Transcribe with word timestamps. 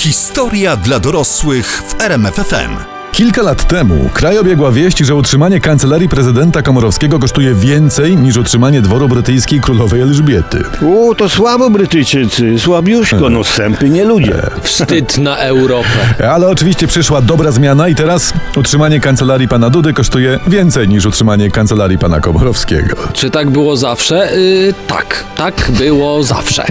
Historia 0.00 0.76
dla 0.76 0.98
dorosłych 0.98 1.82
w 1.88 2.00
RMFFM. 2.00 2.89
Kilka 3.12 3.42
lat 3.42 3.68
temu 3.68 4.10
kraj 4.12 4.38
obiegła 4.38 4.72
wieść, 4.72 4.98
że 4.98 5.14
utrzymanie 5.14 5.60
kancelarii 5.60 6.08
prezydenta 6.08 6.62
Komorowskiego 6.62 7.18
kosztuje 7.18 7.54
więcej 7.54 8.16
niż 8.16 8.36
utrzymanie 8.36 8.82
dworu 8.82 9.08
brytyjskiej 9.08 9.60
królowej 9.60 10.00
Elżbiety. 10.00 10.64
U, 10.82 11.14
to 11.14 11.28
słabo 11.28 11.70
Brytyjczycy, 11.70 12.58
słabiuszko, 12.58 13.30
no 13.30 13.44
sępy 13.44 13.90
nie 13.90 14.04
ludzie. 14.04 14.34
Wstyd 14.62 15.18
na 15.18 15.36
Europę. 15.36 16.24
Ale 16.32 16.48
oczywiście 16.48 16.86
przyszła 16.86 17.22
dobra 17.22 17.52
zmiana 17.52 17.88
i 17.88 17.94
teraz 17.94 18.32
utrzymanie 18.56 19.00
kancelarii 19.00 19.48
pana 19.48 19.70
Dudy 19.70 19.92
kosztuje 19.92 20.38
więcej 20.46 20.88
niż 20.88 21.06
utrzymanie 21.06 21.50
kancelarii 21.50 21.98
pana 21.98 22.20
Komorowskiego. 22.20 22.96
Czy 23.12 23.30
tak 23.30 23.50
było 23.50 23.76
zawsze? 23.76 24.30
Yy, 24.36 24.74
tak, 24.86 25.24
tak 25.36 25.70
było 25.78 26.22
zawsze. 26.22 26.64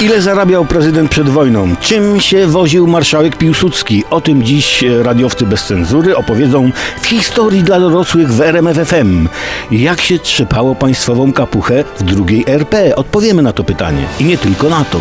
Ile 0.00 0.22
zarabiał 0.22 0.64
prezydent 0.64 1.10
przed 1.10 1.28
wojną? 1.28 1.76
Czym 1.80 2.20
się 2.20 2.46
woził 2.46 2.86
marszałek 2.86 3.36
Piłsudski? 3.36 4.04
O 4.10 4.20
tym 4.20 4.42
dziś 4.42 4.84
e, 4.84 5.02
radiowcy 5.02 5.46
bez 5.46 5.64
cenzury 5.86 6.16
opowiedzą 6.16 6.70
w 7.02 7.06
historii 7.06 7.62
dla 7.62 7.80
dorosłych 7.80 8.32
w 8.32 8.40
RMFFM. 8.40 9.28
Jak 9.70 10.00
się 10.00 10.18
trzepało 10.18 10.74
państwową 10.74 11.32
kapuchę 11.32 11.84
w 11.98 12.02
drugiej 12.02 12.44
RP? 12.48 12.96
Odpowiemy 12.96 13.42
na 13.42 13.52
to 13.52 13.64
pytanie. 13.64 14.06
I 14.20 14.24
nie 14.24 14.38
tylko 14.38 14.68
na 14.68 14.84
to. 14.84 15.00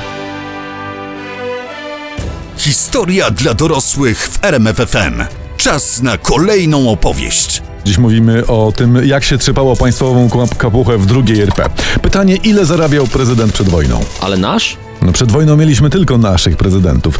Historia 2.57 3.31
dla 3.31 3.53
dorosłych 3.53 4.27
w 4.27 4.43
RMFFM. 4.45 5.23
Czas 5.57 6.01
na 6.01 6.17
kolejną 6.17 6.89
opowieść. 6.89 7.61
Dziś 7.85 7.97
mówimy 7.97 8.47
o 8.47 8.73
tym, 8.75 8.99
jak 9.05 9.23
się 9.23 9.37
trzypało 9.37 9.75
państwową 9.75 10.27
kap- 10.27 10.55
kapuchę 10.57 10.97
w 10.97 11.05
drugiej 11.05 11.41
RP. 11.41 11.69
Pytanie, 12.01 12.35
ile 12.35 12.65
zarabiał 12.65 13.07
prezydent 13.07 13.53
przed 13.53 13.69
wojną? 13.69 14.03
Ale 14.21 14.37
nasz? 14.37 14.77
No 15.05 15.11
przed 15.11 15.31
wojną 15.31 15.57
mieliśmy 15.57 15.89
tylko 15.89 16.17
naszych 16.17 16.57
prezydentów. 16.57 17.19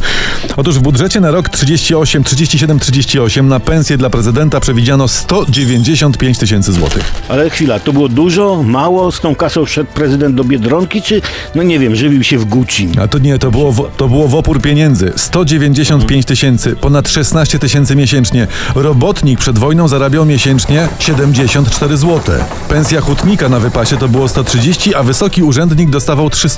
Otóż 0.56 0.78
w 0.78 0.82
budżecie 0.82 1.20
na 1.20 1.30
rok 1.30 1.48
38, 1.48 2.24
37, 2.24 2.78
38 2.78 3.48
na 3.48 3.60
pensję 3.60 3.98
dla 3.98 4.10
prezydenta 4.10 4.60
przewidziano 4.60 5.08
195 5.08 6.38
tysięcy 6.38 6.72
złotych. 6.72 7.12
Ale 7.28 7.50
chwila, 7.50 7.80
to 7.80 7.92
było 7.92 8.08
dużo, 8.08 8.62
mało? 8.62 9.12
Z 9.12 9.20
tą 9.20 9.34
kasą 9.34 9.64
wszedł 9.64 9.90
prezydent 9.94 10.36
do 10.36 10.44
Biedronki, 10.44 11.02
czy, 11.02 11.22
no 11.54 11.62
nie 11.62 11.78
wiem, 11.78 11.96
żywił 11.96 12.22
się 12.22 12.38
w 12.38 12.44
Gucci? 12.44 12.88
A 13.02 13.08
to 13.08 13.18
nie, 13.18 13.38
to 13.38 13.50
było, 13.50 13.72
w, 13.72 13.90
to 13.96 14.08
było 14.08 14.28
w 14.28 14.34
opór 14.34 14.60
pieniędzy. 14.60 15.12
195 15.16 16.26
tysięcy, 16.26 16.76
ponad 16.76 17.08
16 17.08 17.58
tysięcy 17.58 17.96
miesięcznie. 17.96 18.46
Robotnik 18.74 19.40
przed 19.40 19.58
wojną 19.58 19.88
zarabiał 19.88 20.24
miesięcznie 20.26 20.88
74 20.98 21.96
zł. 21.96 22.34
Pensja 22.68 23.00
hutnika 23.00 23.48
na 23.48 23.60
wypasie 23.60 23.96
to 23.96 24.08
było 24.08 24.28
130, 24.28 24.94
a 24.94 25.02
wysoki 25.02 25.42
urzędnik 25.42 25.90
dostawał 25.90 26.30
300. 26.30 26.56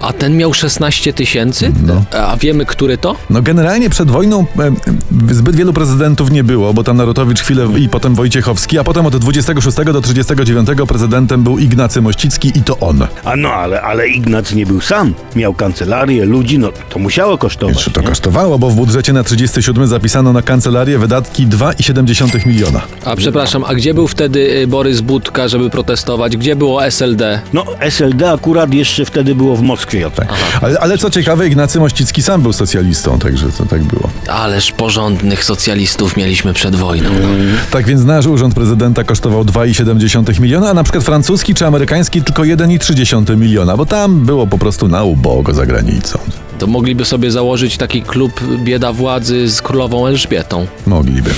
A 0.00 0.12
ten 0.12 0.36
miał 0.36 0.54
16 0.54 0.69
tysięcy? 1.14 1.72
No. 1.86 2.04
A 2.20 2.36
wiemy, 2.36 2.66
który 2.66 2.98
to? 2.98 3.16
No 3.30 3.42
generalnie 3.42 3.90
przed 3.90 4.10
wojną 4.10 4.46
e, 4.58 5.34
zbyt 5.34 5.56
wielu 5.56 5.72
prezydentów 5.72 6.30
nie 6.30 6.44
było, 6.44 6.74
bo 6.74 6.84
tam 6.84 6.96
Narutowicz 6.96 7.40
chwilę 7.40 7.68
i 7.78 7.88
potem 7.88 8.14
Wojciechowski, 8.14 8.78
a 8.78 8.84
potem 8.84 9.06
od 9.06 9.16
26 9.16 9.76
do 9.76 10.00
39 10.00 10.68
prezydentem 10.88 11.42
był 11.42 11.58
Ignacy 11.58 12.00
Mościcki 12.00 12.52
i 12.58 12.62
to 12.62 12.78
on. 12.78 13.06
A 13.24 13.36
no, 13.36 13.48
ale, 13.48 13.82
ale 13.82 14.08
Ignac 14.08 14.52
nie 14.52 14.66
był 14.66 14.80
sam. 14.80 15.14
Miał 15.36 15.54
kancelarię, 15.54 16.24
ludzi, 16.24 16.58
no 16.58 16.68
to 16.88 16.98
musiało 16.98 17.38
kosztować. 17.38 17.74
Jeszcze 17.74 17.90
to 17.90 18.00
nie? 18.00 18.06
kosztowało, 18.06 18.58
bo 18.58 18.70
w 18.70 18.74
budżecie 18.74 19.12
na 19.12 19.22
37 19.24 19.86
zapisano 19.86 20.32
na 20.32 20.42
kancelarię 20.42 20.98
wydatki 20.98 21.46
2,7 21.46 22.46
miliona. 22.46 22.80
A 23.04 23.16
przepraszam, 23.16 23.64
a 23.64 23.74
gdzie 23.74 23.94
był 23.94 24.08
wtedy 24.08 24.62
y, 24.62 24.66
Borys 24.66 25.00
Budka, 25.00 25.48
żeby 25.48 25.70
protestować? 25.70 26.36
Gdzie 26.36 26.56
było 26.56 26.84
SLD? 26.84 27.40
No, 27.52 27.64
SLD 27.80 28.32
akurat 28.32 28.74
jeszcze 28.74 29.04
wtedy 29.04 29.34
było 29.34 29.56
w 29.56 29.62
Moskwie. 29.62 30.10
Tak. 30.10 30.28
Ale, 30.62 30.78
ale 30.78 30.98
co 30.98 31.10
ciekawe, 31.10 31.46
Ignacy 31.46 31.80
Mościcki 31.80 32.22
sam 32.22 32.42
był 32.42 32.52
socjalistą, 32.52 33.18
także 33.18 33.52
to 33.52 33.66
tak 33.66 33.82
było. 33.82 34.10
Ależ 34.28 34.72
porządnych 34.72 35.44
socjalistów 35.44 36.16
mieliśmy 36.16 36.52
przed 36.52 36.76
wojną. 36.76 37.10
No. 37.10 37.28
Tak 37.70 37.86
więc 37.86 38.04
nasz 38.04 38.26
urząd 38.26 38.54
prezydenta 38.54 39.04
kosztował 39.04 39.44
2,7 39.44 40.40
miliona, 40.40 40.70
a 40.70 40.74
na 40.74 40.82
przykład 40.82 41.04
francuski 41.04 41.54
czy 41.54 41.66
amerykański 41.66 42.22
tylko 42.22 42.42
1,3 42.42 43.36
miliona, 43.36 43.76
bo 43.76 43.86
tam 43.86 44.20
było 44.20 44.46
po 44.46 44.58
prostu 44.58 44.88
na 44.88 45.02
ubogo 45.04 45.54
za 45.54 45.66
granicą. 45.66 46.18
To 46.60 46.66
mogliby 46.66 47.04
sobie 47.04 47.30
założyć 47.30 47.76
taki 47.76 48.02
klub 48.02 48.40
bieda 48.58 48.92
władzy 48.92 49.48
z 49.48 49.62
królową 49.62 50.06
Elżbietą. 50.06 50.66
Mogliby. 50.86 51.30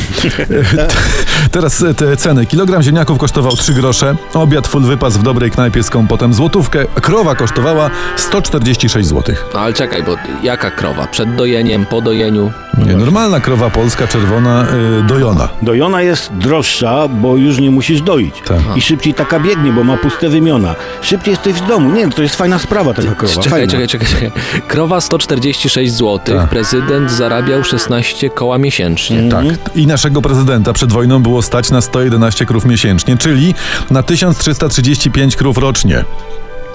Teraz 1.52 1.84
te 1.96 2.16
ceny. 2.16 2.46
Kilogram 2.46 2.82
ziemniaków 2.82 3.18
kosztował 3.18 3.56
3 3.56 3.72
grosze, 3.72 4.16
obiad 4.34 4.66
full 4.66 4.82
wypas 4.82 5.16
w 5.16 5.22
dobrej 5.22 5.50
knajpie 5.50 5.82
z 5.82 5.90
kompotem 5.90 6.34
złotówkę, 6.34 6.84
krowa 6.84 7.34
kosztowała 7.34 7.90
146 8.16 9.08
zł. 9.08 9.34
No, 9.54 9.60
ale 9.60 9.72
czekaj, 9.72 10.02
bo 10.02 10.16
jaka 10.42 10.70
krowa? 10.70 11.06
Przed 11.06 11.34
dojeniem, 11.34 11.86
po 11.86 12.00
dojeniu? 12.00 12.52
Nie, 12.86 12.96
normalna 12.96 13.40
krowa 13.40 13.70
polska, 13.70 14.06
czerwona, 14.06 14.66
yy, 14.96 15.02
dojona. 15.02 15.48
Dojona 15.62 16.02
jest 16.02 16.32
droższa, 16.32 17.08
bo 17.08 17.36
już 17.36 17.58
nie 17.58 17.70
musisz 17.70 18.02
doić. 18.02 18.34
Tak. 18.44 18.76
I 18.76 18.80
szybciej 18.80 19.14
taka 19.14 19.40
biegnie, 19.40 19.72
bo 19.72 19.84
ma 19.84 19.96
puste 19.96 20.28
wymiona. 20.28 20.74
Szybciej 21.02 21.32
jesteś 21.32 21.52
w 21.52 21.66
domu. 21.66 21.92
Nie, 21.92 22.10
to 22.10 22.22
jest 22.22 22.36
fajna 22.36 22.58
sprawa 22.58 22.94
taka 22.94 23.14
krowa. 23.14 23.34
Czekaj, 23.34 23.50
fajna. 23.50 23.72
czekaj, 23.72 23.88
czekaj, 23.88 24.08
czekaj. 24.08 24.30
Krowa 24.68 25.00
146 25.12 25.92
zł, 25.94 26.18
Tak. 26.24 26.48
prezydent 26.50 27.10
zarabiał 27.10 27.64
16 27.64 28.30
koła 28.30 28.58
miesięcznie. 28.58 29.28
Tak. 29.30 29.44
I 29.74 29.86
naszego 29.86 30.22
prezydenta 30.22 30.72
przed 30.72 30.92
wojną 30.92 31.22
było 31.22 31.42
stać 31.42 31.70
na 31.70 31.80
111 31.80 32.46
krów 32.46 32.64
miesięcznie, 32.64 33.16
czyli 33.16 33.54
na 33.90 34.02
1335 34.02 35.36
krów 35.36 35.58
rocznie. 35.58 36.04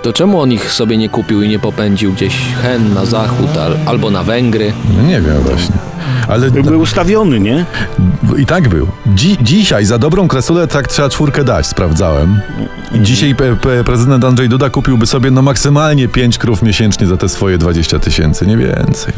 To 0.02 0.14
czemu 0.14 0.42
on 0.42 0.52
ich 0.52 0.72
sobie 0.72 0.98
nie 0.98 1.09
kupił 1.09 1.42
i 1.42 1.50
nie 1.50 1.59
popędził 1.59 2.14
gdzieś 2.14 2.36
hen 2.62 2.94
na 2.94 3.06
zachód 3.06 3.58
al, 3.58 3.78
albo 3.86 4.12
na 4.12 4.24
Węgry? 4.24 4.74
No 4.98 5.04
nie 5.04 5.22
wiem 5.22 5.42
właśnie. 5.42 5.75
Ale 6.28 6.52
Był 6.52 6.80
ustawiony, 6.81 7.40
nie? 7.40 7.66
I 8.36 8.46
tak 8.46 8.70
był. 8.70 8.88
Dzi 9.08 9.38
dzisiaj 9.42 9.86
za 9.86 9.98
dobrą 9.98 10.28
kresulę 10.28 10.68
tak 10.68 10.88
trzeba 10.88 11.10
czwórkę 11.10 11.44
dać, 11.44 11.68
sprawdzałem. 11.68 12.40
Dzisiaj 12.96 13.36
pe 13.36 13.56
pe 13.56 13.84
prezydent 13.84 14.24
Andrzej 14.24 14.50
Duda 14.50 14.70
kupiłby 14.70 15.06
sobie 15.06 15.32
no 15.32 15.42
maksymalnie 15.42 16.08
5 16.08 16.38
krów 16.38 16.64
miesięcznie 16.64 17.08
za 17.08 17.18
te 17.18 17.30
swoje 17.30 17.58
20 17.58 18.00
tysięcy, 18.00 18.48
nie 18.48 18.58
więcej. 18.58 19.14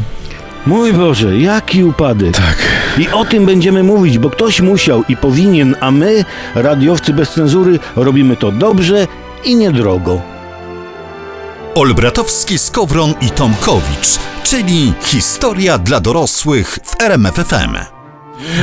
Mój 0.66 0.92
Boże, 0.92 1.38
jaki 1.38 1.84
upadek. 1.84 2.32
Tak. 2.36 2.56
I 2.98 3.08
o 3.08 3.24
tym 3.24 3.46
będziemy 3.46 3.82
mówić, 3.82 4.18
bo 4.18 4.30
ktoś 4.30 4.60
musiał 4.60 5.04
i 5.08 5.16
powinien, 5.16 5.76
a 5.80 5.90
my, 5.90 6.24
radiowcy 6.54 7.12
bez 7.12 7.30
cenzury, 7.30 7.78
robimy 7.96 8.36
to 8.36 8.52
dobrze 8.52 9.06
i 9.44 9.56
niedrogo. 9.56 10.20
Olbratowski, 11.74 12.58
Skowron 12.58 13.14
i 13.20 13.30
Tomkowicz, 13.30 14.18
czyli 14.44 14.92
historia 15.02 15.78
dla 15.78 16.00
dorosłych 16.00 16.78
w 16.84 17.02
RMFFM. 17.02 17.99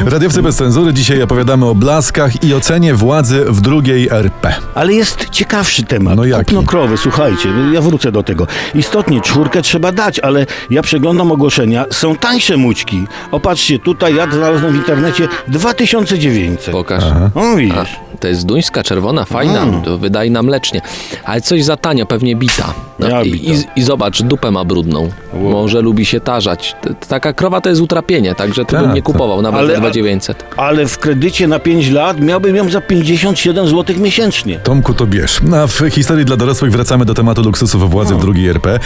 Radiowcy 0.06 0.42
bez 0.42 0.56
cenzury 0.56 0.94
dzisiaj 0.94 1.22
opowiadamy 1.22 1.66
o 1.66 1.76
blaskach 1.76 2.44
i 2.44 2.54
ocenie 2.54 2.94
władzy 2.94 3.46
w 3.48 3.62
drugiej 3.62 4.08
RP. 4.12 4.56
Ale 4.76 4.94
jest 4.94 5.30
ciekawszy 5.30 5.84
temat. 5.84 6.16
No 6.16 6.26
jaki? 6.26 6.46
Kupno 6.56 6.64
krowy, 6.64 6.98
słuchajcie, 6.98 7.50
ja 7.74 7.82
wrócę 7.82 8.12
do 8.12 8.24
tego. 8.24 8.48
Istotnie 8.76 9.22
czwórkę 9.22 9.62
trzeba 9.62 9.92
dać, 9.92 10.20
ale 10.20 10.46
ja 10.70 10.82
przeglądam 10.82 11.32
ogłoszenia, 11.32 11.86
są 11.92 12.16
tańsze 12.16 12.58
mućki. 12.58 13.04
Opatrzcie, 13.32 13.80
tutaj 13.80 14.16
ja 14.16 14.32
znalazłem 14.32 14.74
w 14.74 14.76
internecie 14.76 15.28
2900. 15.48 16.72
Pokaż. 16.72 17.04
O, 17.36 17.52
A, 17.54 17.56
widzisz. 17.56 17.96
to 18.20 18.28
jest 18.28 18.46
duńska, 18.46 18.84
czerwona, 18.84 19.26
fajna, 19.26 19.62
Mm. 19.64 19.82
to 19.82 19.98
wydajna 19.98 20.44
mlecznie. 20.44 20.82
Ale 21.26 21.42
coś 21.42 21.64
za 21.64 21.78
tanio, 21.78 22.06
pewnie 22.06 22.36
bita. 22.36 22.74
No, 23.00 23.08
Jak 23.10 23.26
i, 23.26 23.32
bita? 23.32 23.54
i, 23.54 23.80
I 23.80 23.84
zobacz, 23.84 24.22
dupę 24.22 24.52
ma 24.52 24.64
brudną. 24.66 25.10
Może 25.34 25.82
lubi 25.82 26.06
się 26.06 26.20
tarzać. 26.20 26.76
Taka 27.08 27.34
krowa 27.34 27.62
to 27.62 27.70
jest 27.70 27.82
utrapienie, 27.82 28.36
także 28.36 28.66
to 28.66 28.72
Tak, 28.72 28.82
bym 28.82 28.90
nie 28.90 28.96
tak. 29.02 29.04
kupował, 29.04 29.42
nawet 29.42 29.62
Ale- 29.68 29.76
za 29.76 29.80
2900. 29.82 30.44
Ale 30.58 30.88
w 30.88 30.98
kredycie 30.98 31.48
na 31.48 31.60
5 31.60 31.90
lat 31.90 32.20
miałbym 32.20 32.56
ją 32.56 32.70
za 32.70 32.82
57 32.82 33.68
zł 33.68 33.96
miesięcznie. 34.00 34.60
Tomku, 34.60 34.94
to 34.94 35.08
bierz. 35.08 35.40
A 35.56 35.68
w 35.68 35.90
historii 35.92 36.26
dla 36.26 36.38
dorosłych 36.38 36.72
wracamy 36.72 37.06
do 37.06 37.14
tematu 37.14 37.42
luksusów 37.44 37.92
władzy 37.92 38.16
w 38.16 38.22
drugiej 38.22 38.48
RP. 38.48 38.80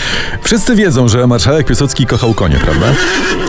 Wszyscy 0.43 0.75
wiedzą, 0.75 1.07
że 1.07 1.27
marszałek 1.27 1.67
Piłsudski 1.67 2.05
kochał 2.05 2.33
konie, 2.33 2.55
prawda? 2.55 2.85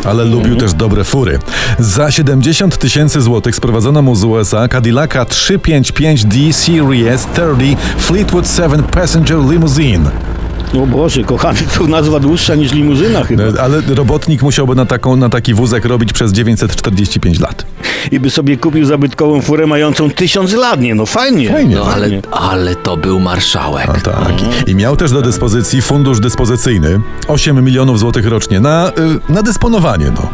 Ale 0.04 0.24
lubił 0.24 0.56
też 0.56 0.74
dobre 0.74 1.04
fury. 1.04 1.38
Za 1.78 2.10
70 2.10 2.78
tysięcy 2.78 3.20
złotych 3.20 3.56
sprowadzono 3.56 4.02
mu 4.02 4.14
z 4.14 4.24
USA 4.24 4.68
Cadillaca 4.68 5.24
355D 5.24 6.52
Series 6.52 7.26
30 7.34 7.76
Fleetwood 7.98 8.48
7 8.56 8.82
Passenger 8.82 9.38
Limousine. 9.38 10.10
O 10.74 10.86
Boże, 10.86 11.24
kochany, 11.24 11.58
to 11.78 11.86
nazwa 11.86 12.20
dłuższa 12.20 12.54
niż 12.54 12.72
limuzyna 12.72 13.24
chyba. 13.24 13.42
E, 13.42 13.62
Ale 13.62 13.80
robotnik 13.80 14.42
musiałby 14.42 14.74
na, 14.74 14.86
taką, 14.86 15.16
na 15.16 15.28
taki 15.28 15.54
wózek 15.54 15.84
robić 15.84 16.12
przez 16.12 16.32
945 16.32 17.40
lat. 17.40 17.66
I 18.10 18.20
by 18.20 18.30
sobie 18.30 18.56
kupił 18.56 18.84
zabytkową 18.84 19.40
furę 19.40 19.66
mającą 19.66 20.10
tysiąc 20.10 20.52
lat, 20.52 20.80
nie 20.80 20.94
no 20.94 21.06
fajnie. 21.06 21.50
Fajnie. 21.50 21.76
No 21.76 21.84
ale, 21.84 22.08
ale 22.30 22.76
to 22.76 22.96
był 22.96 23.20
marszałek. 23.20 23.88
A 23.88 24.00
tak. 24.00 24.32
I 24.66 24.74
miał 24.74 24.96
też 24.96 25.12
do 25.12 25.22
dyspozycji 25.22 25.82
fundusz 25.82 26.20
dyspozycyjny 26.20 27.00
8 27.28 27.64
milionów 27.64 27.98
złotych 27.98 28.26
rocznie 28.26 28.60
na, 28.60 28.88
y, 28.88 29.32
na 29.32 29.42
dysponowanie. 29.42 30.06
No. 30.14 30.28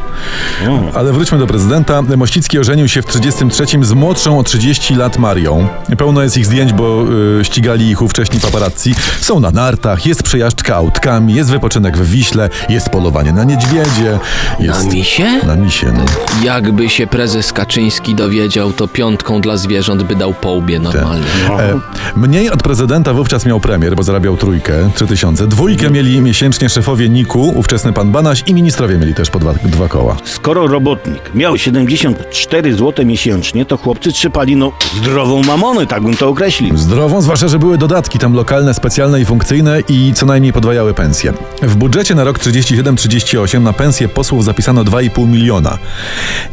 Ale 0.95 1.13
wróćmy 1.13 1.39
do 1.39 1.47
prezydenta. 1.47 2.03
Mościcki 2.17 2.59
ożenił 2.59 2.89
się 2.89 3.03
w 3.03 3.07
33 3.07 3.65
z 3.83 3.93
młodszą 3.93 4.39
o 4.39 4.43
30 4.43 4.95
lat 4.95 5.19
Marią. 5.19 5.69
Pełno 5.99 6.23
jest 6.23 6.37
ich 6.37 6.47
zdjęć, 6.47 6.73
bo 6.73 7.05
y, 7.41 7.45
ścigali 7.45 7.89
ich 7.91 8.03
ówcześni 8.03 8.41
paparazzi. 8.41 8.95
Są 9.21 9.41
na 9.41 9.51
nartach, 9.51 10.07
jest 10.07 10.23
przejażdżka 10.23 10.77
autkami, 10.77 11.35
jest 11.35 11.51
wypoczynek 11.51 11.97
w 11.97 12.11
Wiśle, 12.11 12.51
jest 12.69 12.89
polowanie 12.89 13.33
na 13.33 13.45
niedźwiedzie. 13.45 14.19
Jest 14.61 14.85
Na 14.85 14.93
misie? 14.93 15.41
Na 15.47 15.57
misie, 15.57 15.93
no. 15.97 16.05
Jakby 16.45 16.89
się 16.89 17.07
prezes 17.07 17.53
Kaczyński 17.59 18.15
dowiedział, 18.15 18.73
to 18.73 18.89
piątką 18.89 19.41
dla 19.41 19.57
zwierząt 19.57 20.03
by 20.03 20.17
dał 20.17 20.35
po 20.35 20.51
łbie 20.51 20.79
normalnie. 20.79 21.27
E, 21.59 21.81
mniej 22.17 22.51
od 22.51 22.63
prezydenta 22.63 23.13
wówczas 23.13 23.47
miał 23.47 23.61
premier, 23.61 23.97
bo 23.97 24.03
zarabiał 24.03 24.37
trójkę, 24.37 24.91
3000. 24.95 25.47
Dwójkę 25.47 25.91
mieli 25.91 26.21
miesięcznie 26.21 26.69
szefowie 26.69 27.09
NIK-u, 27.09 27.59
ówczesny 27.59 27.93
pan 27.93 28.13
Banaś 28.13 28.43
i 28.47 28.55
ministrowie 28.55 28.99
mieli 28.99 29.15
też 29.15 29.31
po 29.31 29.39
dwa, 29.39 29.55
dwa 29.65 29.89
koła. 29.89 30.17
Skoro 30.25 30.67
robotnik 30.67 31.35
miał 31.35 31.59
74 31.59 32.75
zł 32.75 33.07
miesięcznie, 33.07 33.65
to 33.65 33.77
chłopcy 33.77 34.13
trzepali 34.13 34.57
no 34.57 34.73
zdrową 34.97 35.43
mamonę, 35.43 35.87
tak 35.87 36.03
bym 36.03 36.17
to 36.17 36.29
określił. 36.29 36.77
Zdrową, 36.77 37.23
zwłaszcza, 37.23 37.49
że 37.49 37.59
były 37.59 37.79
dodatki 37.79 38.19
tam 38.19 38.35
lokalne, 38.35 38.75
specjalne 38.75 39.21
i 39.21 39.25
funkcyjne 39.25 39.81
i 39.89 40.13
co 40.15 40.27
najmniej 40.27 40.53
podwajały 40.53 40.95
pensje. 40.95 41.33
W 41.63 41.77
budżecie 41.77 42.15
na 42.15 42.25
rok 42.25 42.39
37-38 42.39 43.61
na 43.61 43.73
pensję 43.73 44.09
posłów 44.09 44.45
zapisano 44.45 44.85
2,5 44.85 45.29
miliona. 45.29 45.79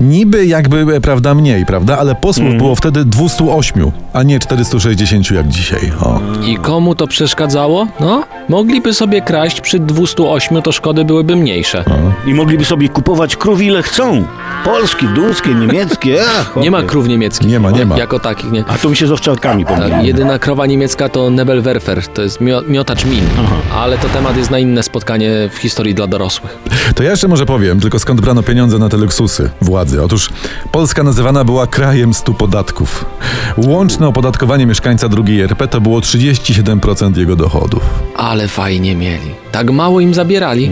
Niby 0.01 0.45
jakby, 0.45 0.94
e, 0.95 1.01
prawda, 1.01 1.33
mniej, 1.35 1.65
prawda, 1.65 1.97
ale 1.97 2.15
posłów 2.15 2.55
było 2.57 2.75
wtedy 2.75 3.05
208, 3.05 3.91
a 4.13 4.23
nie 4.23 4.39
460 4.39 5.31
jak 5.31 5.47
dzisiaj. 5.47 5.91
O. 6.01 6.19
I 6.47 6.57
komu 6.57 6.95
to 6.95 7.07
przeszkadzało? 7.07 7.87
No, 7.99 8.23
mogliby 8.49 8.93
sobie 8.93 9.21
kraść 9.21 9.61
przy 9.61 9.79
208, 9.79 10.61
to 10.61 10.71
szkody 10.71 11.05
byłyby 11.05 11.35
mniejsze. 11.35 11.83
I 12.27 12.33
mogliby 12.33 12.65
sobie 12.65 12.89
kupować 12.89 13.35
krów 13.35 13.61
ile 13.61 13.83
chcą. 13.83 14.23
Polskie, 14.65 15.07
duńskie, 15.07 15.53
niemieckie. 15.55 16.17
Ach, 16.39 16.55
Nie 16.55 16.71
ma 16.71 16.83
krów 16.83 17.07
niemieckich. 17.07 17.47
Nie 17.49 17.59
ma, 17.59 17.71
nie 17.71 17.85
ma. 17.85 17.97
Jako 17.97 18.19
takich, 18.19 18.51
nie. 18.51 18.63
A 18.67 18.77
to 18.77 18.89
mi 18.89 18.95
się 18.95 19.07
z 19.07 19.11
owczarkami 19.11 19.65
pomyliło. 19.65 19.89
Tak, 19.97 20.05
jedyna 20.05 20.39
krowa 20.39 20.65
niemiecka 20.65 21.09
to 21.09 21.29
Nebelwerfer, 21.29 22.07
to 22.07 22.21
jest 22.21 22.41
mio- 22.41 22.69
miotacz 22.69 23.05
min. 23.05 23.23
Ale 23.75 23.97
to 23.97 24.07
temat 24.09 24.37
jest 24.37 24.51
na 24.51 24.59
inne 24.59 24.83
spotkanie 24.83 25.29
w 25.53 25.57
historii 25.57 25.95
dla 25.95 26.07
dorosłych. 26.07 26.57
To 26.95 27.03
ja 27.03 27.11
jeszcze 27.11 27.27
może 27.27 27.45
powiem, 27.45 27.79
tylko 27.79 27.99
skąd 27.99 28.21
brano 28.21 28.43
pieniądze 28.43 28.79
na 28.79 28.89
te 28.89 28.97
luksusy 28.97 29.49
władzy. 29.61 30.03
Otóż 30.03 30.29
Polska 30.71 30.84
nazywana 31.03 31.43
była 31.43 31.67
krajem 31.67 32.13
stu 32.13 32.33
podatków. 32.33 33.05
Łączne 33.57 34.07
opodatkowanie 34.07 34.65
mieszkańca 34.65 35.09
drugiej 35.09 35.41
RP 35.41 35.67
to 35.67 35.81
było 35.81 35.99
37% 35.99 37.17
jego 37.17 37.35
dochodów. 37.35 37.83
Ale 38.15 38.47
fajnie 38.47 38.95
mieli. 38.95 39.31
Tak 39.51 39.71
mało 39.71 39.99
im 39.99 40.13
zabierali. 40.13 40.71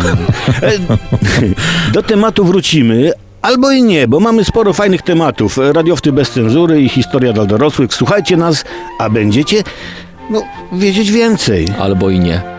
Do 1.93 2.03
tematu 2.03 2.45
wrócimy. 2.45 3.11
Albo 3.41 3.71
i 3.71 3.83
nie, 3.83 4.07
bo 4.07 4.19
mamy 4.19 4.45
sporo 4.45 4.73
fajnych 4.73 5.01
tematów. 5.01 5.57
Radiowty 5.73 6.11
bez 6.11 6.31
cenzury 6.31 6.81
i 6.81 6.89
historia 6.89 7.33
dla 7.33 7.45
dorosłych. 7.45 7.93
Słuchajcie 7.93 8.37
nas, 8.37 8.65
a 8.99 9.09
będziecie, 9.09 9.63
no, 10.29 10.43
wiedzieć 10.71 11.11
więcej. 11.11 11.67
Albo 11.79 12.09
i 12.09 12.19
nie. 12.19 12.52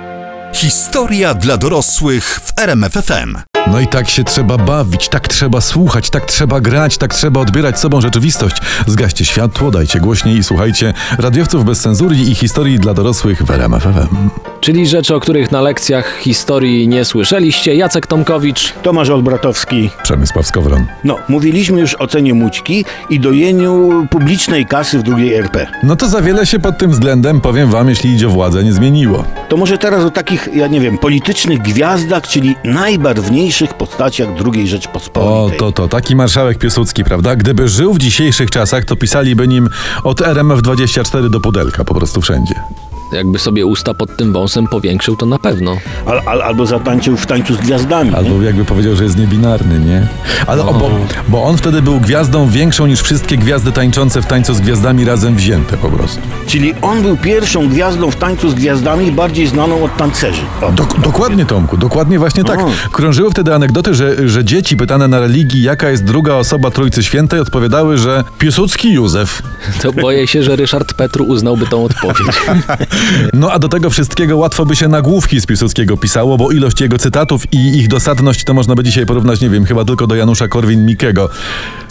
Historia 0.54 1.34
dla 1.34 1.56
dorosłych 1.56 2.40
w 2.44 2.58
RMFFM. 2.58 3.36
No 3.66 3.80
i 3.80 3.86
tak 3.86 4.08
się 4.08 4.24
trzeba 4.24 4.58
bawić, 4.58 5.08
tak 5.08 5.28
trzeba 5.28 5.60
słuchać, 5.60 6.10
tak 6.10 6.24
trzeba 6.24 6.60
grać, 6.60 6.98
tak 6.98 7.14
trzeba 7.14 7.40
odbierać 7.40 7.80
sobą 7.80 8.00
rzeczywistość. 8.00 8.56
Zgaście 8.86 9.24
światło, 9.24 9.70
dajcie 9.70 10.00
głośniej 10.00 10.36
i 10.36 10.44
słuchajcie 10.44 10.94
radiowców 11.18 11.64
bez 11.64 11.80
cenzury 11.80 12.16
i 12.16 12.34
historii 12.34 12.78
dla 12.78 12.94
dorosłych 12.94 13.42
w 13.42 13.50
RMF 13.50 13.82
FM. 13.82 14.28
Czyli 14.60 14.86
rzeczy, 14.86 15.14
o 15.14 15.20
których 15.20 15.52
na 15.52 15.60
lekcjach 15.60 16.18
historii 16.18 16.88
nie 16.88 17.04
słyszeliście. 17.04 17.74
Jacek 17.74 18.06
Tomkowicz. 18.06 18.72
Tomasz 18.82 19.10
Olbratowski. 19.10 19.90
Przemysław 20.02 20.46
Skowron. 20.46 20.86
No, 21.04 21.18
mówiliśmy 21.28 21.80
już 21.80 21.94
o 21.94 22.06
cenie 22.06 22.34
mućki 22.34 22.84
i 23.10 23.20
dojeniu 23.20 24.06
publicznej 24.10 24.66
kasy 24.66 24.98
w 24.98 25.02
drugiej 25.02 25.34
RP. 25.34 25.66
No 25.82 25.96
to 25.96 26.08
za 26.08 26.22
wiele 26.22 26.46
się 26.46 26.58
pod 26.58 26.78
tym 26.78 26.90
względem, 26.90 27.40
powiem 27.40 27.70
wam, 27.70 27.88
jeśli 27.88 28.10
idzie 28.10 28.26
o 28.26 28.30
władzę, 28.30 28.64
nie 28.64 28.72
zmieniło. 28.72 29.24
To 29.48 29.56
może 29.56 29.78
teraz 29.78 30.04
o 30.04 30.10
takich, 30.10 30.43
ja 30.54 30.66
nie 30.66 30.80
wiem, 30.80 30.98
politycznych 30.98 31.62
gwiazdach, 31.62 32.28
czyli 32.28 32.56
najbarwniejszych 32.64 33.74
postaciach 33.74 34.28
II 34.54 34.64
O, 34.64 34.66
Rzeczpospolitej. 34.66 35.58
to 35.58 35.72
to, 35.72 35.88
taki 35.88 36.16
marszałek 36.16 36.58
Piłsudski, 36.58 37.04
prawda? 37.04 37.36
Gdyby 37.36 37.68
żył 37.68 37.94
w 37.94 37.98
dzisiejszych 37.98 38.50
czasach, 38.50 38.84
to 38.84 38.96
pisaliby 38.96 39.48
nim 39.48 39.68
od 40.04 40.20
RMF24 40.20 41.28
do 41.28 41.40
Pudelka, 41.40 41.84
po 41.84 41.94
prostu 41.94 42.20
wszędzie. 42.20 42.54
Jakby 43.12 43.38
sobie 43.38 43.66
usta 43.66 43.94
pod 43.94 44.16
tym 44.16 44.32
wąsem 44.32 44.66
powiększył, 44.66 45.16
to 45.16 45.26
na 45.26 45.38
pewno. 45.38 45.76
Al, 46.06 46.20
al, 46.26 46.42
albo 46.42 46.66
zatańczył 46.66 47.16
w 47.16 47.26
tańcu 47.26 47.54
z 47.54 47.56
gwiazdami. 47.56 48.10
nie? 48.10 48.16
Albo 48.16 48.42
jakby 48.42 48.64
powiedział, 48.64 48.96
że 48.96 49.04
jest 49.04 49.18
niebinarny, 49.18 49.78
nie? 49.80 50.06
Ale 50.46 50.62
o, 50.62 50.74
bo, 50.74 50.90
bo 51.28 51.42
on 51.44 51.56
wtedy 51.56 51.82
był 51.82 52.00
gwiazdą 52.00 52.48
większą 52.48 52.86
niż 52.86 53.02
wszystkie 53.02 53.36
gwiazdy 53.36 53.72
tańczące 53.72 54.22
w 54.22 54.26
tańcu 54.26 54.54
z 54.54 54.60
gwiazdami 54.60 55.04
razem 55.04 55.36
wzięte 55.36 55.76
po 55.76 55.88
prostu. 55.88 56.20
Czyli 56.46 56.74
on 56.82 57.02
był 57.02 57.16
pierwszą 57.16 57.68
gwiazdą 57.68 58.10
w 58.10 58.16
tańcu 58.16 58.50
z 58.50 58.54
gwiazdami, 58.54 59.12
bardziej 59.12 59.46
znaną 59.46 59.84
od 59.84 59.96
tancerzy. 59.96 60.42
O. 60.62 60.72
Dok- 60.72 61.00
dokładnie, 61.00 61.46
Tomku, 61.46 61.76
dokładnie 61.76 62.18
właśnie 62.18 62.44
tak. 62.44 62.60
O. 62.60 62.70
Krążyły 62.92 63.30
wtedy 63.30 63.54
anegdoty, 63.54 63.94
że, 63.94 64.28
że 64.28 64.44
dzieci 64.44 64.76
pytane 64.76 65.08
na 65.08 65.20
religii, 65.20 65.62
jaka 65.62 65.90
jest 65.90 66.04
druga 66.04 66.34
osoba 66.34 66.70
Trójcy 66.70 67.02
Świętej, 67.02 67.40
odpowiadały, 67.40 67.98
że 67.98 68.24
Piłsudski 68.38 68.92
Józef. 68.92 69.42
To 69.82 69.92
boję 69.92 70.26
się, 70.26 70.42
że 70.42 70.56
Ryszard 70.56 70.94
Petru 70.94 71.24
uznałby 71.24 71.66
tą 71.66 71.84
odpowiedź. 71.84 72.36
No 73.32 73.52
a 73.52 73.58
do 73.58 73.68
tego 73.68 73.90
wszystkiego 73.90 74.36
łatwo 74.36 74.66
by 74.66 74.76
się 74.76 74.88
nagłówki 74.88 75.40
z 75.40 75.46
Piłsudskiego 75.46 75.96
pisało, 75.96 76.36
bo 76.36 76.50
ilość 76.50 76.80
jego 76.80 76.98
cytatów 76.98 77.52
i 77.52 77.78
ich 77.78 77.88
dosadność 77.88 78.44
to 78.44 78.54
można 78.54 78.74
by 78.74 78.84
dzisiaj 78.84 79.06
porównać, 79.06 79.40
nie 79.40 79.50
wiem, 79.50 79.64
chyba 79.64 79.84
tylko 79.84 80.06
do 80.06 80.14
Janusza 80.14 80.48
Korwin-Mikkego. 80.48 81.28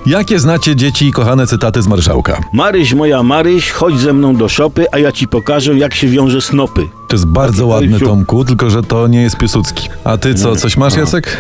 Jakie 0.05 0.39
znacie 0.39 0.75
dzieci 0.75 1.11
kochane 1.11 1.47
cytaty 1.47 1.81
z 1.81 1.88
marszałka? 1.88 2.41
Maryś, 2.53 2.94
moja 2.94 3.23
Maryś, 3.23 3.71
chodź 3.71 4.00
ze 4.00 4.13
mną 4.13 4.35
do 4.35 4.50
szopy, 4.50 4.85
a 4.91 5.00
ja 5.00 5.11
ci 5.11 5.27
pokażę, 5.27 5.77
jak 5.77 5.94
się 5.95 6.07
wiąże 6.07 6.41
snopy. 6.41 6.88
To 7.07 7.15
jest 7.15 7.25
bardzo 7.25 7.67
Taki 7.67 7.91
ładny. 7.91 8.00
Tomku, 8.00 8.45
tylko 8.45 8.69
że 8.69 8.83
to 8.83 9.07
nie 9.07 9.21
jest 9.21 9.38
Piłsudski. 9.38 9.89
A 10.03 10.17
ty 10.17 10.35
co, 10.35 10.55
coś 10.55 10.77
masz, 10.77 10.95
Jacek? 10.95 11.38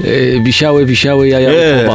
Yy, 0.00 0.42
wisiały, 0.44 0.86
wisiały, 0.86 1.28
jaja 1.28 1.50
Nie. 1.50 1.88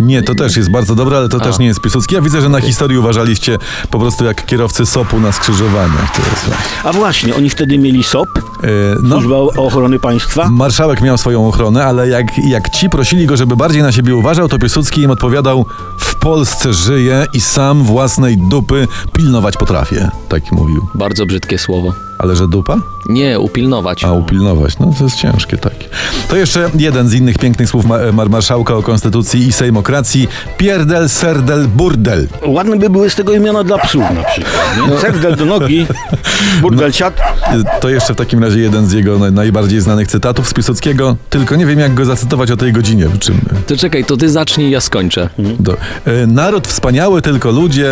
Nie, 0.00 0.22
to 0.22 0.34
też 0.34 0.56
jest 0.56 0.70
bardzo 0.70 0.94
dobre, 0.94 1.16
ale 1.16 1.28
to 1.28 1.40
też 1.40 1.58
nie 1.58 1.66
jest 1.66 1.80
Piłsudski. 1.80 2.14
Ja 2.14 2.20
widzę, 2.20 2.40
że 2.40 2.48
na 2.48 2.60
historii 2.60 2.98
uważaliście 2.98 3.58
po 3.90 3.98
prostu 3.98 4.24
jak 4.24 4.46
kierowcy 4.46 4.86
SOP-u 4.86 5.20
na 5.20 5.32
skrzyżowaniach. 5.32 6.12
To 6.16 6.22
jest 6.30 6.44
właśnie. 6.44 6.64
A 6.84 6.92
właśnie, 6.92 7.34
oni 7.34 7.50
wtedy 7.50 7.78
mieli 7.78 8.04
SOP, 8.04 8.28
Yy, 8.62 8.68
no, 9.02 9.20
Służba 9.20 9.36
Ochrony 9.36 9.98
Państwa. 9.98 10.48
marszałek 10.50 11.00
miał 11.00 11.18
swoją 11.18 11.48
ochronę, 11.48 11.84
ale 11.84 12.08
jak, 12.08 12.26
jak 12.38 12.68
ci 12.70 12.90
prosili 12.90 13.26
go, 13.26 13.36
żeby 13.36 13.56
bardziej 13.56 13.82
na 13.82 13.92
siebie 13.92 14.16
uważał, 14.16 14.48
to 14.48 14.58
Piłsudski 14.58 15.02
im 15.02 15.10
odpowiadał 15.10 15.66
w 15.98 16.14
Polsce 16.14 16.72
żyję 16.74 17.26
i 17.32 17.40
sam 17.40 17.84
własnej 17.84 18.36
dupy 18.38 18.86
pilnować 19.12 19.56
potrafię. 19.56 20.10
Tak 20.28 20.52
mówił. 20.52 20.86
Bardzo 20.94 21.26
brzydkie 21.26 21.58
słowo. 21.58 22.07
Ale 22.18 22.36
że 22.36 22.48
dupa? 22.48 22.76
Nie, 23.08 23.38
upilnować. 23.40 24.04
A 24.04 24.12
upilnować, 24.12 24.78
no 24.78 24.94
to 24.98 25.04
jest 25.04 25.16
ciężkie 25.16 25.56
takie. 25.58 25.88
To 26.28 26.36
jeszcze 26.36 26.70
jeden 26.78 27.08
z 27.08 27.14
innych 27.14 27.38
pięknych 27.38 27.68
słów 27.68 27.84
ma- 27.86 28.12
mar- 28.12 28.30
marszałka 28.30 28.74
o 28.74 28.82
konstytucji 28.82 29.46
i 29.46 29.52
sejmokracji. 29.52 30.28
Pierdel, 30.56 31.08
serdel, 31.08 31.66
burdel. 31.68 32.28
Ładne 32.46 32.76
by 32.76 32.90
były 32.90 33.10
z 33.10 33.14
tego 33.14 33.32
imiona 33.32 33.64
dla 33.64 33.78
psów 33.78 34.02
na 34.02 34.22
przykład. 34.22 34.54
Nie? 34.90 34.98
Serdel 34.98 35.36
do 35.36 35.44
nogi, 35.44 35.86
burdel 36.60 36.92
siat. 36.92 37.14
Y, 37.20 37.80
To 37.80 37.88
jeszcze 37.88 38.14
w 38.14 38.16
takim 38.16 38.44
razie 38.44 38.60
jeden 38.60 38.86
z 38.86 38.92
jego 38.92 39.18
naj- 39.18 39.32
najbardziej 39.32 39.80
znanych 39.80 40.08
cytatów 40.08 40.48
z 40.48 40.54
Piłsudskiego. 40.54 41.16
Tylko 41.30 41.56
nie 41.56 41.66
wiem, 41.66 41.78
jak 41.78 41.94
go 41.94 42.04
zacytować 42.04 42.50
o 42.50 42.56
tej 42.56 42.72
godzinie. 42.72 43.06
Czym, 43.20 43.40
To 43.66 43.76
czekaj, 43.76 44.04
to 44.04 44.16
ty 44.16 44.28
zacznij, 44.30 44.70
ja 44.70 44.80
skończę. 44.80 45.28
do, 45.60 45.72
y, 45.72 46.26
naród 46.26 46.66
wspaniały, 46.68 47.22
tylko 47.22 47.50
ludzie... 47.50 47.88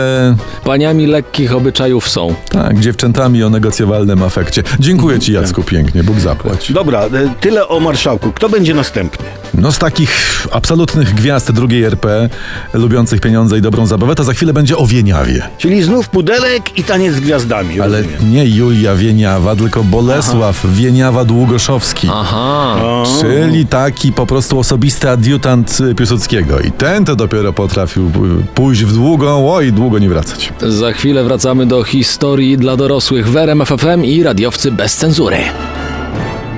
Paniami 0.64 1.06
lekkich 1.06 1.54
obyczajów 1.54 2.08
są. 2.08 2.34
Tak, 2.48 2.80
dziewczętami 2.80 3.42
o 3.42 3.50
negocjowalnym 3.50 4.15
afekcie. 4.22 4.62
Dziękuję 4.78 5.18
ci, 5.18 5.32
Jacku, 5.32 5.62
pięknie. 5.62 6.04
Bóg 6.04 6.20
zapłać. 6.20 6.72
Dobra, 6.72 7.00
e, 7.00 7.10
tyle 7.40 7.68
o 7.68 7.80
marszałku. 7.80 8.32
Kto 8.32 8.48
będzie 8.48 8.74
następny? 8.74 9.26
No 9.54 9.72
z 9.72 9.78
takich 9.78 10.46
absolutnych 10.52 11.14
gwiazd 11.14 11.52
drugiej 11.52 11.84
RP, 11.84 12.28
lubiących 12.74 13.20
pieniądze 13.20 13.58
i 13.58 13.60
dobrą 13.60 13.86
zabawę, 13.86 14.14
to 14.14 14.24
za 14.24 14.32
chwilę 14.32 14.52
będzie 14.52 14.76
o 14.76 14.86
Wieniawie. 14.86 15.42
Czyli 15.58 15.82
znów 15.82 16.08
pudelek 16.08 16.78
i 16.78 16.84
taniec 16.84 17.14
z 17.14 17.20
gwiazdami. 17.20 17.80
Ale 17.80 18.02
rozumiem. 18.02 18.32
nie 18.32 18.46
Julia 18.46 18.94
Wieniawa, 18.94 19.56
tylko 19.56 19.84
Bolesław 19.84 20.66
Wieniawa 20.66 21.24
Długoszowski. 21.24 22.08
Aha. 22.12 22.76
Czyli 23.20 23.66
taki 23.66 24.12
po 24.12 24.26
prostu 24.26 24.58
osobisty 24.58 25.10
adiutant 25.10 25.78
Piłsudskiego. 25.96 26.60
I 26.60 26.72
ten 26.72 27.04
to 27.04 27.16
dopiero 27.16 27.52
potrafił 27.52 28.06
y, 28.06 28.10
pójść 28.54 28.84
w 28.84 28.94
długą, 28.94 29.52
oj, 29.54 29.72
długo 29.72 29.98
nie 29.98 30.08
wracać. 30.08 30.52
Za 30.62 30.92
chwilę 30.92 31.24
wracamy 31.24 31.66
do 31.66 31.84
historii 31.84 32.58
dla 32.58 32.76
dorosłych 32.76 33.28
w 33.28 33.36
RMF 33.36 33.68
FM 33.68 34.04
i 34.06 34.22
radiowcy 34.22 34.70
bez 34.72 34.96
cenzury. 34.96 35.38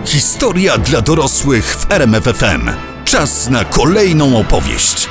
Historia 0.04 0.78
dla 0.78 1.00
dorosłych 1.00 1.76
w 1.76 1.92
RMFFM. 1.92 2.70
Czas 3.04 3.50
na 3.50 3.64
kolejną 3.64 4.38
opowieść. 4.38 5.08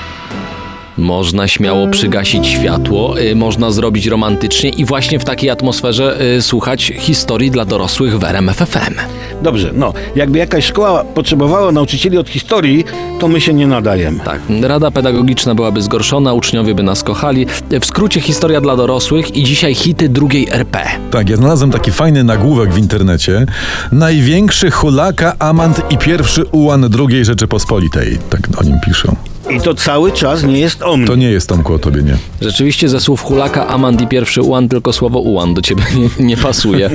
Można 0.97 1.47
śmiało 1.47 1.87
przygasić 1.87 2.47
światło, 2.47 3.21
y, 3.21 3.35
można 3.35 3.71
zrobić 3.71 4.05
romantycznie 4.05 4.69
i 4.69 4.85
właśnie 4.85 5.19
w 5.19 5.25
takiej 5.25 5.49
atmosferze 5.49 6.21
y, 6.37 6.41
słuchać 6.41 6.93
historii 6.97 7.51
dla 7.51 7.65
dorosłych 7.65 8.19
w 8.19 8.23
RMF 8.23 8.57
FM. 8.57 8.93
Dobrze, 9.41 9.71
no, 9.73 9.93
jakby 10.15 10.37
jakaś 10.37 10.65
szkoła 10.65 11.03
potrzebowała 11.03 11.71
nauczycieli 11.71 12.17
od 12.17 12.29
historii, 12.29 12.85
to 13.19 13.27
my 13.27 13.41
się 13.41 13.53
nie 13.53 13.67
nadajemy. 13.67 14.19
Tak, 14.19 14.41
rada 14.61 14.91
pedagogiczna 14.91 15.55
byłaby 15.55 15.81
zgorszona, 15.81 16.33
uczniowie 16.33 16.75
by 16.75 16.83
nas 16.83 17.03
kochali. 17.03 17.45
W 17.81 17.85
skrócie 17.85 18.21
historia 18.21 18.61
dla 18.61 18.75
dorosłych 18.75 19.35
i 19.35 19.43
dzisiaj 19.43 19.75
hity 19.75 20.09
drugiej 20.09 20.47
RP. 20.51 20.85
Tak, 21.11 21.29
ja 21.29 21.37
znalazłem 21.37 21.71
taki 21.71 21.91
fajny 21.91 22.23
nagłówek 22.23 22.73
w 22.73 22.77
internecie. 22.77 23.45
Największy 23.91 24.71
hulaka, 24.71 25.35
amant 25.39 25.81
i 25.89 25.97
pierwszy 25.97 26.45
ułan 26.45 26.89
II 26.99 27.25
Rzeczypospolitej. 27.25 28.17
Tak 28.29 28.41
o 28.57 28.63
nim 28.63 28.79
piszą. 28.85 29.15
I 29.49 29.61
to 29.61 29.73
cały 29.73 30.11
czas 30.11 30.43
nie 30.43 30.59
jest 30.59 30.83
o 30.83 30.97
mnie. 30.97 31.07
To 31.07 31.15
nie 31.15 31.31
jest 31.31 31.49
Tomku 31.49 31.73
o 31.73 31.79
tobie, 31.79 32.03
nie. 32.03 32.17
Rzeczywiście 32.41 32.89
ze 32.89 32.99
słów 32.99 33.21
hulaka, 33.21 33.67
amant 33.67 34.01
i 34.01 34.07
pierwszy 34.07 34.41
ułan 34.41 34.69
tylko 34.69 34.93
słowo 34.93 35.19
ułan 35.19 35.53
do 35.53 35.61
ciebie 35.61 35.83
nie, 35.95 36.25
nie 36.25 36.37
pasuje. 36.37 36.89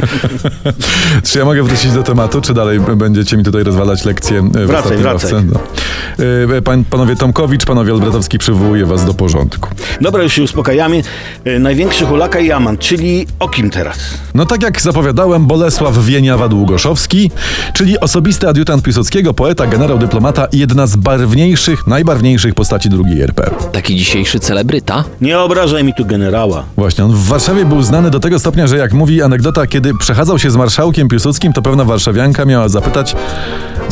Czy 1.24 1.38
ja 1.38 1.44
mogę 1.44 1.62
wrócić 1.62 1.92
do 1.92 2.02
tematu, 2.02 2.40
czy 2.40 2.54
dalej 2.54 2.80
będziecie 2.96 3.36
mi 3.36 3.44
tutaj 3.44 3.64
rozwalać 3.64 4.04
lekcje 4.04 4.38
e, 4.38 4.42
w 4.42 4.66
Wracaj, 4.66 4.96
wracaj. 4.96 5.44
No. 5.44 5.60
E, 6.56 6.62
Pan, 6.62 6.84
panowie 6.84 7.16
Tomkowicz, 7.16 7.64
panowie 7.64 7.92
Albratowski 7.92 8.38
przywołuje 8.38 8.86
was 8.86 9.04
do 9.04 9.14
porządku. 9.14 9.68
Dobra, 10.00 10.22
już 10.22 10.32
się 10.32 10.42
uspokajamy. 10.42 11.02
E, 11.44 11.58
Największy 11.58 12.06
hulaka 12.06 12.40
i 12.40 12.50
amant, 12.50 12.80
czyli 12.80 13.26
o 13.38 13.48
kim 13.48 13.70
teraz? 13.70 13.98
No 14.34 14.46
tak 14.46 14.62
jak 14.62 14.80
zapowiadałem, 14.80 15.46
Bolesław 15.46 15.94
Wieniawa-Długoszowski, 15.94 17.30
czyli 17.74 18.00
osobisty 18.00 18.48
adiutant 18.48 18.82
Piłsudskiego, 18.82 19.34
poeta, 19.34 19.66
generał, 19.66 19.98
dyplomata 19.98 20.46
i 20.52 20.58
jedna 20.58 20.86
z 20.86 20.96
barwniejszych, 20.96 21.86
najbarwniejszych 21.86 22.41
postaci 22.50 22.88
II 23.06 23.22
RP. 23.22 23.50
Taki 23.72 23.96
dzisiejszy 23.96 24.40
celebryta. 24.40 25.04
Nie 25.20 25.38
obrażaj 25.38 25.84
mi 25.84 25.94
tu 25.94 26.04
generała. 26.04 26.64
Właśnie, 26.76 27.04
on 27.04 27.12
w 27.12 27.24
Warszawie 27.24 27.64
był 27.64 27.82
znany 27.82 28.10
do 28.10 28.20
tego 28.20 28.38
stopnia, 28.38 28.66
że 28.66 28.76
jak 28.76 28.92
mówi 28.92 29.22
anegdota, 29.22 29.66
kiedy 29.66 29.94
przechadzał 29.94 30.38
się 30.38 30.50
z 30.50 30.56
marszałkiem 30.56 31.08
Piłsudskim, 31.08 31.52
to 31.52 31.62
pewna 31.62 31.84
warszawianka 31.84 32.44
miała 32.44 32.68
zapytać, 32.68 33.16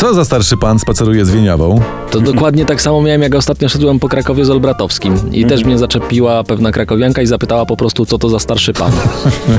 co 0.00 0.14
za 0.14 0.25
starszy 0.25 0.57
pan 0.57 0.78
spaceruje 0.78 1.25
z 1.25 1.30
Wieniawą? 1.30 1.80
To 2.11 2.21
dokładnie 2.21 2.64
tak 2.64 2.83
samo 2.83 3.02
miałem, 3.02 3.23
jak 3.23 3.35
ostatnio 3.35 3.69
szedłem 3.69 3.99
po 3.99 4.09
Krakowie 4.09 4.45
z 4.45 4.50
Olbratowskim. 4.50 5.33
I 5.33 5.45
też 5.45 5.64
mnie 5.64 5.78
zaczepiła 5.78 6.45
pewna 6.45 6.73
krakowianka 6.73 7.23
i 7.23 7.26
zapytała 7.26 7.66
po 7.66 7.76
prostu, 7.76 8.07
co 8.07 8.19
to 8.19 8.28
za 8.28 8.38
starszy 8.38 8.73
pan. 8.73 8.92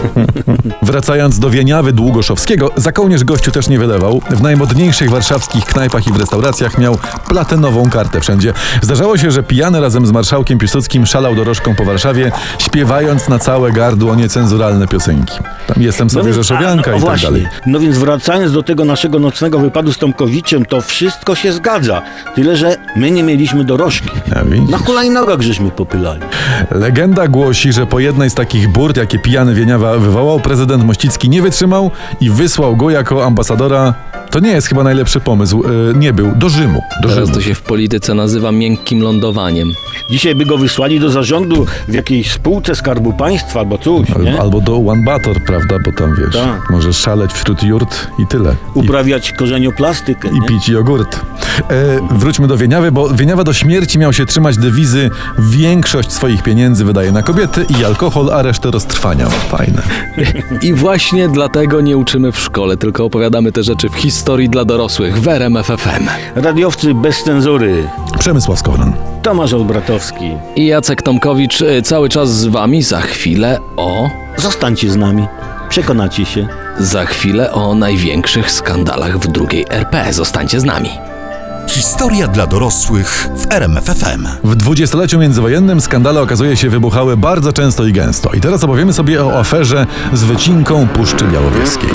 Wracając 0.81 1.39
do 1.39 1.49
Wieniawy 1.49 1.93
Długoszowskiego, 1.93 2.69
za 2.75 2.91
kołnierz 2.91 3.23
gościu 3.23 3.51
też 3.51 3.67
nie 3.67 3.79
wylewał. 3.79 4.21
W 4.29 4.41
najmodniejszych 4.41 5.09
warszawskich 5.09 5.65
knajpach 5.65 6.07
i 6.07 6.11
w 6.11 6.17
restauracjach 6.17 6.77
miał 6.77 6.97
platynową 7.27 7.89
kartę 7.89 8.21
wszędzie. 8.21 8.53
Zdarzało 8.81 9.17
się, 9.17 9.31
że 9.31 9.43
pijany 9.43 9.81
razem 9.81 10.05
z 10.05 10.11
marszałkiem 10.11 10.59
Piłsudskim 10.59 11.05
szalał 11.05 11.35
dorożką 11.35 11.75
po 11.75 11.85
Warszawie, 11.85 12.31
śpiewając 12.59 13.29
na 13.29 13.39
całe 13.39 13.71
gardło 13.71 14.15
niecenzuralne 14.15 14.87
piosenki. 14.87 15.35
Tam 15.67 15.83
jestem 15.83 16.09
sobie 16.09 16.23
więc- 16.23 16.35
Rzeszowianka 16.35 16.91
a, 16.91 16.93
no, 16.93 16.97
i 16.97 17.01
tak 17.01 17.09
właśnie. 17.09 17.27
dalej. 17.27 17.47
No 17.65 17.79
więc 17.79 17.97
wracając 17.97 18.51
do 18.51 18.63
tego 18.63 18.85
naszego 18.85 19.19
nocnego 19.19 19.59
wypadu 19.59 19.93
z 19.93 19.97
Tomkowiczem, 19.97 20.30
to 20.69 20.81
wszystko 20.81 21.35
się 21.35 21.53
zgadza. 21.53 22.01
Tyle, 22.35 22.57
że 22.57 22.77
my 22.95 23.11
nie 23.11 23.23
mieliśmy 23.23 23.63
dorożki. 23.63 24.09
Na 24.69 24.77
hulajnogach 24.77 25.41
żeśmy 25.41 25.71
popylali. 25.71 26.21
Legenda 26.71 27.27
głosi, 27.27 27.73
że 27.73 27.87
po 27.87 27.99
jednej 27.99 28.29
z 28.29 28.33
takich 28.33 28.69
burt, 28.69 28.97
jakie 28.97 29.19
pijany 29.19 29.53
Wieniawa 29.53 29.97
wywołał, 29.97 30.39
prezydent 30.39 30.83
Mościcki 30.83 31.29
nie 31.29 31.41
wytrzymał 31.41 31.91
i 32.21 32.29
wysłał 32.29 32.75
go 32.75 32.89
jako 32.89 33.25
ambasadora. 33.25 33.93
To 34.31 34.39
nie 34.39 34.49
jest 34.51 34.67
chyba 34.67 34.83
najlepszy 34.83 35.19
pomysł. 35.19 35.63
e, 35.91 35.97
nie 35.97 36.13
był. 36.13 36.31
Do 36.35 36.49
Rzymu. 36.49 36.81
Do 37.01 37.09
Teraz 37.09 37.23
Rzymu. 37.25 37.37
to 37.39 37.41
się 37.41 37.55
w 37.55 37.61
polityce 37.61 38.13
nazywa 38.13 38.51
miękkim 38.51 39.01
lądowaniem. 39.01 39.73
Dzisiaj 40.09 40.35
by 40.35 40.45
go 40.45 40.57
wysłali 40.57 40.99
do 40.99 41.09
zarządu 41.09 41.65
w 41.87 41.93
jakiejś 41.93 42.31
spółce 42.31 42.75
Skarbu 42.75 43.13
Państwa 43.13 43.59
albo 43.59 43.77
coś, 43.77 44.07
nie? 44.23 44.41
Albo, 44.41 44.61
do 44.61 44.75
One 44.77 45.03
Bator, 45.05 45.43
prawda? 45.45 45.75
Bo 45.85 45.91
tam 45.91 46.15
wiesz, 46.15 46.33
Tak. 46.33 46.69
możesz 46.69 46.97
szaleć 46.97 47.33
wśród 47.33 47.63
jurt 47.63 48.07
i 48.19 48.27
tyle. 48.27 48.55
I, 48.75 48.79
Uprawiać 48.79 49.31
korzenioplastykę, 49.31 50.29
i 50.29 50.33
nie? 50.33 50.41
pić 50.47 50.69
jogurt. 50.69 51.19
E, 51.69 51.99
wróćmy 52.11 52.47
do 52.47 52.57
Wieniawy, 52.57 52.91
bo 52.91 53.09
Wieniawa 53.09 53.43
do 53.43 53.53
śmierci 53.53 53.99
miał 53.99 54.13
się 54.13 54.25
trzymać 54.25 54.57
dewizy 54.57 55.09
większość 55.39 56.11
swoich 56.11 56.43
pieniędzy 56.43 56.85
wydaje 56.85 57.11
na 57.11 57.21
kobiety 57.23 57.65
i 57.79 57.85
alkohol, 57.85 58.29
a 58.33 58.41
resztę 58.41 58.71
roztrwania. 58.71 59.29
Fajne. 59.29 59.81
I 60.61 60.73
właśnie 60.73 61.29
dlatego 61.29 61.81
nie 61.81 61.97
uczymy 61.97 62.31
w 62.31 62.39
szkole, 62.39 62.77
tylko 62.77 63.05
opowiadamy 63.05 63.51
te 63.51 63.63
rzeczy 63.63 63.89
w 63.89 63.95
historii 63.95 64.20
dla 64.49 64.65
dorosłych 64.65 65.21
w 65.21 65.27
RMF 65.27 65.67
FM. 65.67 66.07
Radiowcy 66.35 66.93
bez 66.93 67.23
cenzury. 67.23 67.89
Przemysław 68.19 68.59
Skowron. 68.59 68.93
Tomasz 69.21 69.53
Olbratowski. 69.53 70.31
I 70.55 70.65
Jacek 70.65 71.01
Tomkowicz 71.01 71.61
y, 71.61 71.81
cały 71.81 72.09
czas 72.09 72.29
z 72.37 72.45
wami. 72.45 72.83
Za 72.83 73.01
chwilę 73.01 73.59
o... 73.77 74.09
Zostańcie 74.37 74.91
z 74.91 74.95
nami. 74.95 75.27
Przekonacie 75.69 76.25
się. 76.25 76.47
Za 76.79 77.05
chwilę 77.05 77.51
o 77.51 77.75
największych 77.75 78.51
skandalach 78.51 79.17
w 79.17 79.27
drugiej 79.27 79.65
RP. 79.69 80.13
Zostańcie 80.13 80.59
z 80.59 80.63
nami. 80.63 80.89
Historia 81.67 82.27
dla 82.27 82.47
dorosłych 82.47 83.29
w 83.35 83.51
RMF 83.51 83.83
FM. 83.83 84.27
W 84.43 84.55
dwudziestoleciu 84.55 85.19
międzywojennym 85.19 85.81
skandale 85.81 86.21
okazuje 86.21 86.57
się 86.57 86.69
wybuchały 86.69 87.17
bardzo 87.17 87.53
często 87.53 87.85
i 87.85 87.93
gęsto. 87.93 88.31
I 88.33 88.41
teraz 88.41 88.63
opowiemy 88.63 88.93
sobie 88.93 89.25
o 89.25 89.39
aferze 89.39 89.87
z 90.13 90.23
wycinką 90.23 90.87
Puszczy 90.87 91.25
Białowieskiej. 91.25 91.89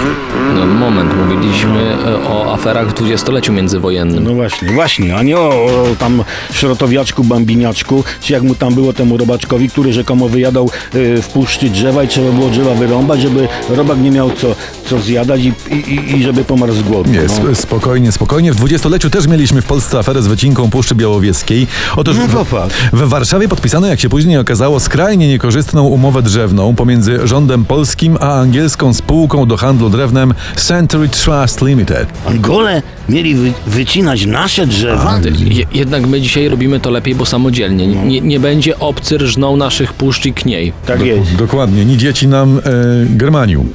No 0.60 0.66
moment, 0.66 1.16
mówiliśmy 1.16 1.96
y, 2.24 2.28
o 2.28 2.52
aferach 2.54 2.88
w 2.88 2.94
dwudziestoleciu 2.94 3.52
międzywojennym. 3.52 4.24
No 4.24 4.34
właśnie, 4.34 4.72
właśnie, 4.72 5.16
a 5.16 5.22
nie 5.22 5.38
o, 5.38 5.48
o 5.48 5.86
tam 5.98 6.24
szrotowiaczku, 6.52 7.24
bambiniaczku, 7.24 8.04
czy 8.20 8.32
jak 8.32 8.42
mu 8.42 8.54
tam 8.54 8.74
było 8.74 8.92
temu 8.92 9.16
robaczkowi, 9.16 9.68
który 9.68 9.92
rzekomo 9.92 10.28
wyjadał 10.28 10.70
y, 10.94 11.22
w 11.22 11.28
puszczy 11.28 11.68
drzewa 11.70 12.02
i 12.02 12.08
trzeba 12.08 12.30
było 12.32 12.48
drzewa 12.50 12.74
wyrąbać, 12.74 13.20
żeby 13.20 13.48
robak 13.68 13.98
nie 13.98 14.10
miał 14.10 14.30
co, 14.30 14.54
co 14.86 14.98
zjadać 15.00 15.40
i, 15.40 15.52
i, 15.74 16.16
i 16.16 16.22
żeby 16.22 16.44
pomarł 16.44 16.72
z 16.72 16.82
głodu. 16.82 17.10
Nie, 17.10 17.22
no. 17.22 17.34
sp- 17.38 17.54
spokojnie, 17.54 18.12
spokojnie. 18.12 18.52
W 18.52 18.56
dwudziestoleciu 18.56 19.10
też 19.10 19.26
mieliśmy 19.26 19.62
w 19.62 19.66
Polsce 19.66 19.98
aferę 19.98 20.22
z 20.22 20.26
wycinką 20.26 20.70
Puszczy 20.70 20.94
Białowieskiej. 20.94 21.66
Otóż 21.96 22.16
No 22.32 22.44
w, 22.44 22.54
w 22.92 23.08
Warszawie 23.08 23.48
podpisano, 23.48 23.86
jak 23.86 24.00
się 24.00 24.08
później 24.08 24.38
okazało, 24.38 24.80
skrajnie 24.80 25.28
niekorzystną 25.28 25.84
umowę 25.84 26.22
drzewną 26.22 26.74
pomiędzy 26.74 27.18
rządem 27.24 27.64
polskim 27.64 28.16
a 28.20 28.40
angielską 28.40 28.94
spółką 28.94 29.46
do 29.46 29.56
handlu 29.56 29.90
drewnem 29.90 30.34
Century 30.56 31.08
Trust 31.08 31.62
Limited. 31.62 32.08
Angole 32.26 32.82
mieli 33.08 33.34
wy, 33.34 33.52
wycinać 33.66 34.26
nasze 34.26 34.66
drzewa? 34.66 35.20
Je, 35.38 35.64
jednak 35.74 36.06
my 36.06 36.20
dzisiaj 36.20 36.48
robimy 36.48 36.80
to 36.80 36.90
lepiej, 36.90 37.14
bo 37.14 37.26
samodzielnie. 37.26 37.86
Nie, 37.86 38.20
nie 38.20 38.40
będzie 38.40 38.78
obcy 38.78 39.18
rżnął 39.18 39.56
naszych 39.56 39.92
puszcz 39.92 40.26
i 40.26 40.32
kniej. 40.32 40.72
Tak 40.86 41.00
jest. 41.00 41.34
Dokładnie, 41.34 41.84
ni 41.84 41.96
dzieci 41.96 42.28
nam 42.28 42.58
e, 42.58 42.62
Germaniu. 43.10 43.66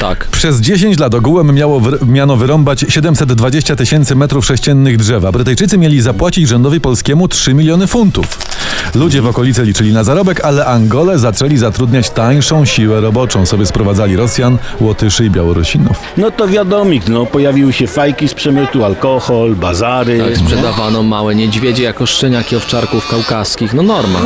Tak. 0.00 0.24
Przez 0.24 0.60
10 0.60 0.98
lat 0.98 1.14
ogółem 1.14 1.54
miało 1.54 1.80
wyr- 1.80 2.08
miano 2.08 2.36
wyrąbać 2.36 2.84
720 2.88 3.76
tysięcy 3.76 4.16
metrów 4.16 4.46
sześciennych 4.46 4.96
drzewa. 4.96 5.32
Brytyjczycy 5.32 5.78
mieli 5.78 6.00
zapłacić 6.00 6.48
rządowi 6.48 6.80
polskiemu 6.80 7.28
3 7.28 7.54
miliony 7.54 7.86
funtów. 7.86 8.38
Ludzie 8.94 9.22
w 9.22 9.26
okolicy 9.26 9.62
liczyli 9.64 9.92
na 9.92 10.04
zarobek, 10.04 10.44
ale 10.44 10.66
Angole 10.66 11.18
zaczęli 11.18 11.56
zatrudniać 11.56 12.10
tańszą 12.10 12.64
siłę 12.64 13.00
roboczą. 13.00 13.46
Sobie 13.46 13.66
sprowadzali 13.66 14.16
Rosjan, 14.16 14.58
Łotyszy 14.80 15.24
i 15.24 15.30
Białorusinów. 15.30 15.96
No 16.16 16.30
to 16.30 16.48
wiadomik, 16.48 17.08
no 17.08 17.26
pojawiły 17.26 17.72
się 17.72 17.86
fajki 17.86 18.28
z 18.28 18.34
przemytu, 18.34 18.84
alkohol, 18.84 19.54
bazary. 19.56 20.18
Tak, 20.18 20.36
sprzedawano 20.38 21.02
małe 21.02 21.34
niedźwiedzie 21.34 21.82
jako 21.84 22.06
szczeniaki 22.06 22.56
owczarków 22.56 23.08
kaukaskich. 23.08 23.74
No 23.74 23.82
norma. 23.82 24.18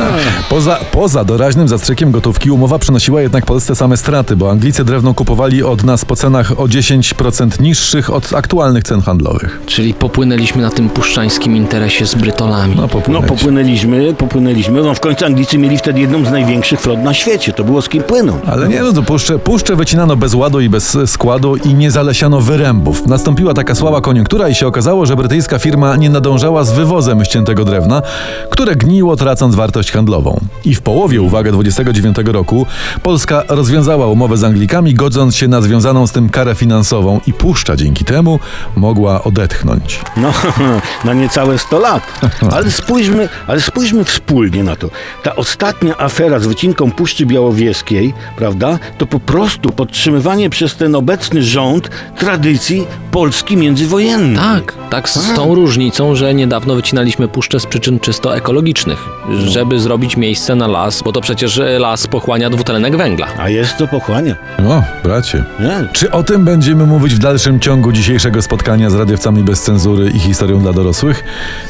Poza, 0.49 0.75
poza 0.91 1.23
doraźnym 1.25 1.67
zastrzykiem 1.67 2.11
gotówki 2.11 2.51
umowa 2.51 2.79
przynosiła 2.79 3.21
jednak 3.21 3.45
Polsce 3.45 3.75
same 3.75 3.97
straty, 3.97 4.35
bo 4.35 4.51
Anglicy 4.51 4.85
drewno 4.85 5.13
kupowali 5.13 5.62
od 5.63 5.83
nas 5.83 6.05
po 6.05 6.15
cenach 6.15 6.51
o 6.59 6.63
10% 6.63 7.61
niższych 7.61 8.13
od 8.13 8.33
aktualnych 8.33 8.83
cen 8.83 9.01
handlowych. 9.01 9.61
Czyli 9.65 9.93
popłynęliśmy 9.93 10.61
na 10.61 10.69
tym 10.69 10.89
puszczańskim 10.89 11.55
interesie 11.55 12.05
z 12.05 12.15
Brytolami. 12.15 12.75
No, 12.75 12.81
No 12.81 12.87
popłynęli. 12.87 13.27
popłynęliśmy, 13.27 14.13
popłynęliśmy. 14.13 14.81
No 14.81 14.93
w 14.93 14.99
końcu 14.99 15.25
Anglicy 15.25 15.57
mieli 15.57 15.77
wtedy 15.77 15.99
jedną 15.99 16.25
z 16.25 16.31
największych 16.31 16.79
flot 16.81 16.99
na 16.99 17.13
świecie. 17.13 17.53
To 17.53 17.63
było 17.63 17.81
z 17.81 17.89
kim 17.89 18.03
płynąć. 18.03 18.41
Ale 18.47 18.67
nie, 18.67 18.81
no 18.81 18.93
to 18.93 19.03
puszcze, 19.03 19.39
puszcze 19.39 19.75
wycinano 19.75 20.15
bez 20.15 20.33
ładu 20.33 20.59
i 20.59 20.69
bez 20.69 20.97
składu 21.05 21.55
i 21.55 21.73
nie 21.73 21.91
zalesiano 21.91 22.41
wyrębów. 22.41 23.07
Nastąpiła 23.07 23.53
taka 23.53 23.75
słaba 23.75 24.01
koniunktura 24.01 24.49
i 24.49 24.55
się 24.55 24.67
okazało, 24.67 25.05
że 25.05 25.15
brytyjska 25.15 25.59
firma 25.59 25.95
nie 25.95 26.09
nadążała 26.09 26.63
z 26.63 26.71
wywozem 26.71 27.25
ściętego 27.25 27.65
drewna, 27.65 28.01
które 28.49 28.75
gniło 28.75 29.15
tracąc 29.15 29.55
wartość 29.55 29.91
handlową. 29.91 30.39
I 30.65 30.75
w 30.75 30.81
połowie, 30.81 31.21
uwaga, 31.21 31.51
29 31.51 32.17
roku 32.25 32.65
Polska 33.03 33.43
rozwiązała 33.49 34.07
umowę 34.07 34.37
z 34.37 34.43
Anglikami, 34.43 34.93
godząc 34.93 35.35
się 35.35 35.47
na 35.53 35.61
związaną 35.61 36.07
z 36.07 36.11
tym 36.11 36.29
karę 36.29 36.55
finansową 36.55 37.19
i 37.27 37.33
puszcza 37.33 37.75
dzięki 37.75 38.05
temu 38.05 38.39
mogła 38.75 39.23
odetchnąć. 39.23 39.99
No, 40.17 40.33
na 41.05 41.13
niecałe 41.13 41.57
100 41.57 41.79
lat. 41.79 42.03
Ale 42.55 42.71
spójrzmy, 42.71 43.29
ale 43.47 43.61
spójrzmy 43.61 44.03
wspólnie 44.03 44.63
na 44.63 44.75
to. 44.75 44.89
Ta 45.23 45.35
ostatnia 45.35 45.97
afera 45.97 46.39
z 46.39 46.45
wycinką 46.45 46.91
Puszczy 46.91 47.25
Białowieskiej, 47.25 48.13
prawda, 48.35 48.79
to 48.97 49.05
po 49.05 49.19
prostu 49.19 49.71
podtrzymywanie 49.71 50.49
przez 50.49 50.75
ten 50.75 50.95
obecny 50.95 51.43
rząd 51.43 51.89
tradycji 52.17 52.87
Polski 53.11 53.57
międzywojennej. 53.57 54.35
Tak, 54.35 54.73
tak 54.89 55.09
z, 55.09 55.15
z 55.15 55.33
tą 55.33 55.55
różnicą, 55.55 56.15
że 56.15 56.33
niedawno 56.33 56.75
wycinaliśmy 56.75 57.27
puszczę 57.27 57.59
z 57.59 57.65
przyczyn 57.65 57.99
czysto 57.99 58.35
ekologicznych, 58.35 59.05
żeby 59.47 59.79
zrobić 59.79 60.17
miejsce 60.17 60.55
na 60.55 60.67
las, 60.67 61.01
bo 61.01 61.11
to 61.11 61.21
przecież 61.21 61.61
las 61.79 62.07
pochłania 62.07 62.49
dwutlenek 62.49 62.97
węgla. 62.97 63.27
A 63.39 63.49
jest 63.49 63.77
to 63.77 63.87
pochłania. 63.87 64.35
O, 64.67 64.83
bracie. 65.03 65.42
Nie? 65.59 65.87
Czy 65.93 66.11
o 66.11 66.23
tym 66.23 66.45
będziemy 66.45 66.85
mówić 66.85 67.15
w 67.15 67.19
dalszym 67.19 67.59
ciągu 67.59 67.91
dzisiejszego 67.91 68.41
spotkania 68.41 68.89
z 68.89 68.95
radiowcami 68.95 69.43
bez 69.43 69.61
cenzury 69.61 70.09
i 70.09 70.19
historią 70.19 70.59
dla 70.59 70.73
dorosłych? 70.73 71.23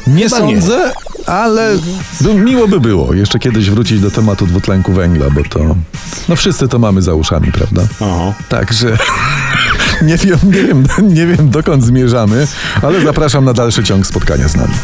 Nie 0.06 0.24
Chyba 0.24 0.40
nie. 0.40 0.60
sądzę, 0.60 0.92
ale 1.26 1.76
no, 2.20 2.34
miło 2.34 2.68
by 2.68 2.80
było 2.80 3.14
jeszcze 3.14 3.38
kiedyś 3.38 3.70
wrócić 3.70 4.00
do 4.00 4.10
tematu 4.10 4.46
dwutlenku 4.46 4.92
węgla, 4.92 5.30
bo 5.30 5.40
to. 5.50 5.76
No 6.28 6.36
wszyscy 6.36 6.68
to 6.68 6.78
mamy 6.78 7.02
za 7.02 7.14
uszami, 7.14 7.52
prawda? 7.52 7.82
Aha. 8.00 8.32
Także 8.48 8.98
nie 10.02 10.16
wiem, 10.16 10.38
nie 10.44 10.62
wiem, 10.62 10.86
nie 11.02 11.26
wiem 11.26 11.50
dokąd 11.50 11.84
zmierzamy, 11.84 12.46
ale 12.82 13.00
zapraszam 13.00 13.44
na 13.44 13.52
dalszy 13.52 13.84
ciąg 13.84 14.06
spotkania 14.06 14.48
z 14.48 14.56
nami. 14.56 14.74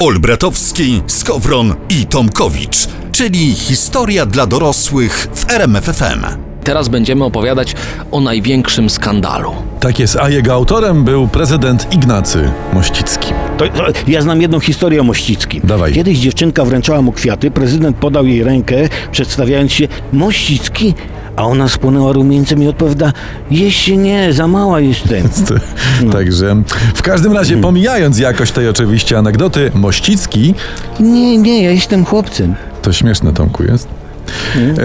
Olbratowski, 0.00 1.02
Skowron 1.06 1.74
i 1.88 2.06
Tomkowicz, 2.06 2.88
czyli 3.12 3.54
historia 3.54 4.26
dla 4.26 4.46
dorosłych 4.46 5.28
w 5.34 5.50
RMFFM. 5.50 6.51
Teraz 6.64 6.88
będziemy 6.88 7.24
opowiadać 7.24 7.74
o 8.10 8.20
największym 8.20 8.90
skandalu. 8.90 9.52
Tak 9.80 9.98
jest, 9.98 10.16
a 10.16 10.28
jego 10.28 10.52
autorem 10.52 11.04
był 11.04 11.28
prezydent 11.28 11.92
Ignacy 11.92 12.50
Mościcki. 12.72 13.32
To, 13.58 13.68
to, 13.68 13.84
ja 14.06 14.22
znam 14.22 14.42
jedną 14.42 14.60
historię 14.60 15.00
o 15.00 15.04
Mościckim. 15.04 15.60
Dawaj. 15.64 15.92
Kiedyś 15.92 16.18
dziewczynka 16.18 16.64
wręczała 16.64 17.02
mu 17.02 17.12
kwiaty, 17.12 17.50
prezydent 17.50 17.96
podał 17.96 18.26
jej 18.26 18.44
rękę, 18.44 18.76
przedstawiając 19.12 19.72
się 19.72 19.88
Mościcki, 20.12 20.94
a 21.36 21.44
ona 21.44 21.68
spłonęła 21.68 22.12
rumieńcem 22.12 22.62
i 22.62 22.68
odpowiada, 22.68 23.12
jeśli 23.50 23.98
nie, 23.98 24.32
za 24.32 24.46
mała 24.46 24.80
jestem. 24.80 25.28
Także 26.12 26.62
w 26.94 27.02
każdym 27.02 27.32
razie, 27.32 27.56
pomijając 27.56 28.18
jakość 28.18 28.52
tej 28.52 28.68
oczywiście 28.68 29.18
anegdoty, 29.18 29.70
Mościcki 29.74 30.54
Nie, 31.00 31.38
nie, 31.38 31.62
ja 31.62 31.70
jestem 31.70 32.04
chłopcem. 32.04 32.54
To 32.82 32.92
śmieszne, 32.92 33.32
Tomku, 33.32 33.64
jest. 33.64 34.01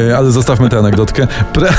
E, 0.10 0.18
Ale 0.18 0.32
zostawmy 0.32 0.70
tę 0.70 0.78
anegdotkę. 0.78 1.28
Pre... 1.54 1.74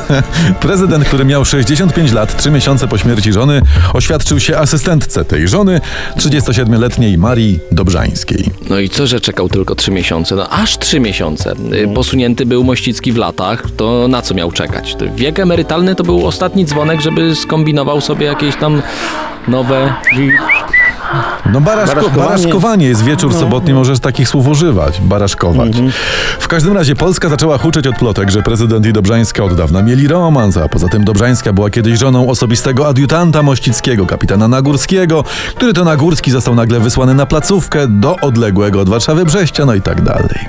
Prezydent, 0.60 1.04
który 1.04 1.24
miał 1.24 1.44
65 1.44 2.12
lat, 2.12 2.36
3 2.36 2.50
miesiące 2.50 2.88
po 2.88 2.98
śmierci 2.98 3.32
żony, 3.32 3.62
oświadczył 3.92 4.40
się 4.40 4.58
asystentce 4.58 5.24
tej 5.24 5.48
żony, 5.48 5.80
37-letniej 6.16 7.18
Marii 7.18 7.58
Dobrzańskiej. 7.72 8.50
No 8.70 8.78
i 8.78 8.88
co, 8.88 9.06
że 9.06 9.20
czekał 9.20 9.48
tylko 9.48 9.74
trzy 9.74 9.90
miesiące? 9.90 10.34
No 10.36 10.48
aż 10.50 10.78
trzy 10.78 11.00
miesiące. 11.00 11.54
Y, 11.72 11.88
Posunięty 11.94 12.46
był 12.46 12.64
Mościcki 12.64 13.12
w 13.12 13.16
latach, 13.16 13.62
to 13.76 14.08
na 14.08 14.22
co 14.22 14.34
miał 14.34 14.52
czekać? 14.52 14.96
Wiek 15.16 15.40
emerytalny 15.40 15.94
to 15.94 16.04
był 16.04 16.26
ostatni 16.26 16.64
dzwonek, 16.64 17.00
żeby 17.00 17.34
skombinował 17.34 18.00
sobie 18.00 18.26
jakieś 18.26 18.56
tam 18.56 18.82
nowe... 19.48 19.94
No 21.52 21.60
baraszko, 21.60 21.94
Baraszkowanie. 21.96 22.28
baraszkowanie 22.28 22.86
jest 22.86 23.04
wieczór 23.04 23.34
sobotni, 23.34 23.74
możesz 23.74 24.00
takich 24.00 24.28
słów 24.28 24.48
używać. 24.48 25.00
Baraszkować. 25.00 25.72
W 26.38 26.48
każdym 26.48 26.72
razie 26.72 26.96
Polska 26.96 27.28
zaczęła 27.28 27.58
huczeć 27.58 27.86
od 27.86 27.96
plotek, 27.96 28.30
że 28.30 28.42
prezydent 28.42 28.86
i 28.86 28.92
Dobrzańska 28.92 29.44
od 29.44 29.54
dawna 29.54 29.82
mieli 29.82 30.08
romans, 30.08 30.56
a 30.56 30.68
poza 30.68 30.88
tym 30.88 31.04
Dobrzańska 31.04 31.52
była 31.52 31.70
kiedyś 31.70 31.98
żoną 31.98 32.28
osobistego 32.28 32.88
adiutanta 32.88 33.42
Mościckiego, 33.42 34.06
kapitana 34.06 34.48
Nagórskiego, 34.48 35.24
który 35.56 35.72
to 35.72 35.84
Nagórski 35.84 36.30
został 36.30 36.54
nagle 36.54 36.80
wysłany 36.80 37.14
na 37.14 37.26
placówkę 37.26 37.88
do 37.88 38.16
odległego 38.16 38.80
od 38.80 38.88
Warszawy 38.88 39.24
Brześcia, 39.24 39.66
no 39.66 39.74
i 39.74 39.82
tak 39.82 40.02
dalej. 40.02 40.48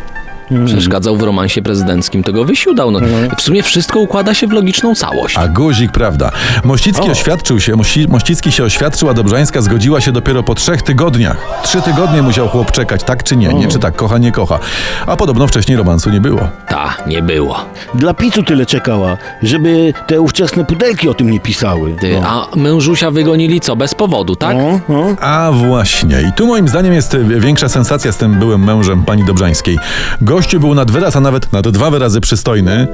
Przeszkadzał 0.66 1.18
w 1.18 1.24
romansie 1.24 1.62
prezydenckim, 1.62 2.24
to 2.24 2.34
go 2.34 2.46
wysiudał. 2.46 2.92
No, 2.92 3.00
w 3.38 3.42
sumie 3.42 3.64
wszystko 3.64 4.00
układa 4.00 4.34
się 4.34 4.48
w 4.48 4.52
logiczną 4.52 4.96
całość. 4.96 5.38
A 5.38 5.48
guzik, 5.48 5.92
prawda. 5.92 6.32
Mościcki 6.64 7.08
O. 7.08 7.12
oświadczył 7.12 7.60
się, 7.60 7.75
Mości, 7.75 8.08
Mościcki 8.08 8.52
się 8.52 8.64
oświadczył, 8.64 9.10
a 9.10 9.14
Dobrzańska 9.14 9.62
zgodziła 9.62 10.02
się 10.02 10.12
dopiero 10.12 10.44
po 10.44 10.56
trzech 10.56 10.82
tygodniach. 10.82 11.38
Trzy 11.64 11.82
tygodnie 11.82 12.22
musiał 12.22 12.48
chłop 12.48 12.72
czekać, 12.72 13.04
tak 13.04 13.24
czy 13.24 13.38
nie, 13.38 13.48
nie 13.48 13.68
czy 13.68 13.80
tak, 13.80 13.96
kocha, 13.96 14.18
nie 14.18 14.32
kocha. 14.32 14.60
A 15.06 15.16
podobno 15.16 15.48
wcześniej 15.48 15.78
romansu 15.78 16.10
nie 16.10 16.22
było. 16.22 16.50
Ta, 16.75 16.98
nie 17.08 17.22
było. 17.22 17.58
Dla 17.94 18.13
picu 18.13 18.44
tyle 18.44 18.65
czekała, 18.65 19.17
żeby 19.44 19.94
te 20.08 20.22
ówczesne 20.22 20.65
pudelki 20.65 21.10
o 21.10 21.13
tym 21.13 21.29
nie 21.29 21.39
pisały. 21.39 21.96
Ty, 22.00 22.20
No. 22.22 22.27
a 22.27 22.55
mężusia 22.55 23.12
wygonili 23.12 23.62
co, 23.62 23.75
bez 23.75 23.96
powodu, 23.96 24.36
tak? 24.36 24.55
O, 24.58 24.94
o. 24.94 25.15
A 25.22 25.51
właśnie. 25.51 26.22
I 26.29 26.34
tu 26.34 26.48
moim 26.48 26.67
zdaniem 26.67 26.94
jest 26.94 27.13
y, 27.13 27.39
większa 27.39 27.70
sensacja 27.70 28.12
z 28.12 28.17
tym 28.17 28.39
byłym 28.39 28.63
mężem 28.63 29.03
pani 29.03 29.24
Dobrzańskiej. 29.24 29.77
Gościu 30.22 30.60
był 30.60 30.75
nad 30.75 30.91
wyraz, 30.91 31.15
a 31.15 31.20
nawet 31.20 31.53
nad 31.53 31.67
dwa 31.70 31.89
wyrazy 31.91 32.22
przystojny 32.22 32.88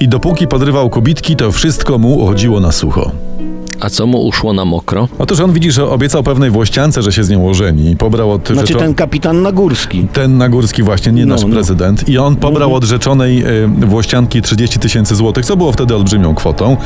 i 0.00 0.08
dopóki 0.08 0.46
podrywał 0.48 0.90
kobitki, 0.90 1.36
to 1.36 1.52
wszystko 1.52 1.98
mu 1.98 2.14
uchodziło 2.18 2.60
na 2.60 2.72
sucho. 2.72 3.10
A 3.80 3.90
co 3.90 4.06
mu 4.06 4.26
uszło 4.26 4.52
na 4.52 4.64
mokro? 4.64 5.08
Otóż 5.18 5.40
on 5.40 5.52
widzi, 5.52 5.70
że 5.70 5.86
obiecał 5.90 6.22
pewnej 6.22 6.50
włościance, 6.50 7.02
że 7.02 7.12
się 7.12 7.24
z 7.24 7.30
nią 7.30 7.48
ożeni 7.48 7.90
i 7.90 7.96
pobrał 7.96 8.32
od 8.32 8.48
Znaczy 8.48 8.72
rzeczo- 8.72 8.78
ten 8.78 8.94
kapitan 8.94 9.42
Nagórski. 9.42 10.06
Ten 10.12 10.38
Nagórski 10.38 10.82
właśnie, 10.82 11.12
nie 11.12 11.26
No, 11.26 11.34
nasz 11.34 11.44
no. 11.44 11.48
prezydent. 11.48 12.08
I 12.08 12.18
on 12.18 12.36
pobrał 12.36 12.74
od 12.74 12.84
rzeczonej 12.84 13.44
y, 13.64 13.68
Włościanki 13.86 14.42
30 14.42 14.78
tysięcy 14.78 15.14
złotych, 15.16 15.44
co 15.46 15.56
było 15.56 15.72
wtedy 15.72 15.94
olbrzymią 15.96 16.34
kwotą. 16.34 16.76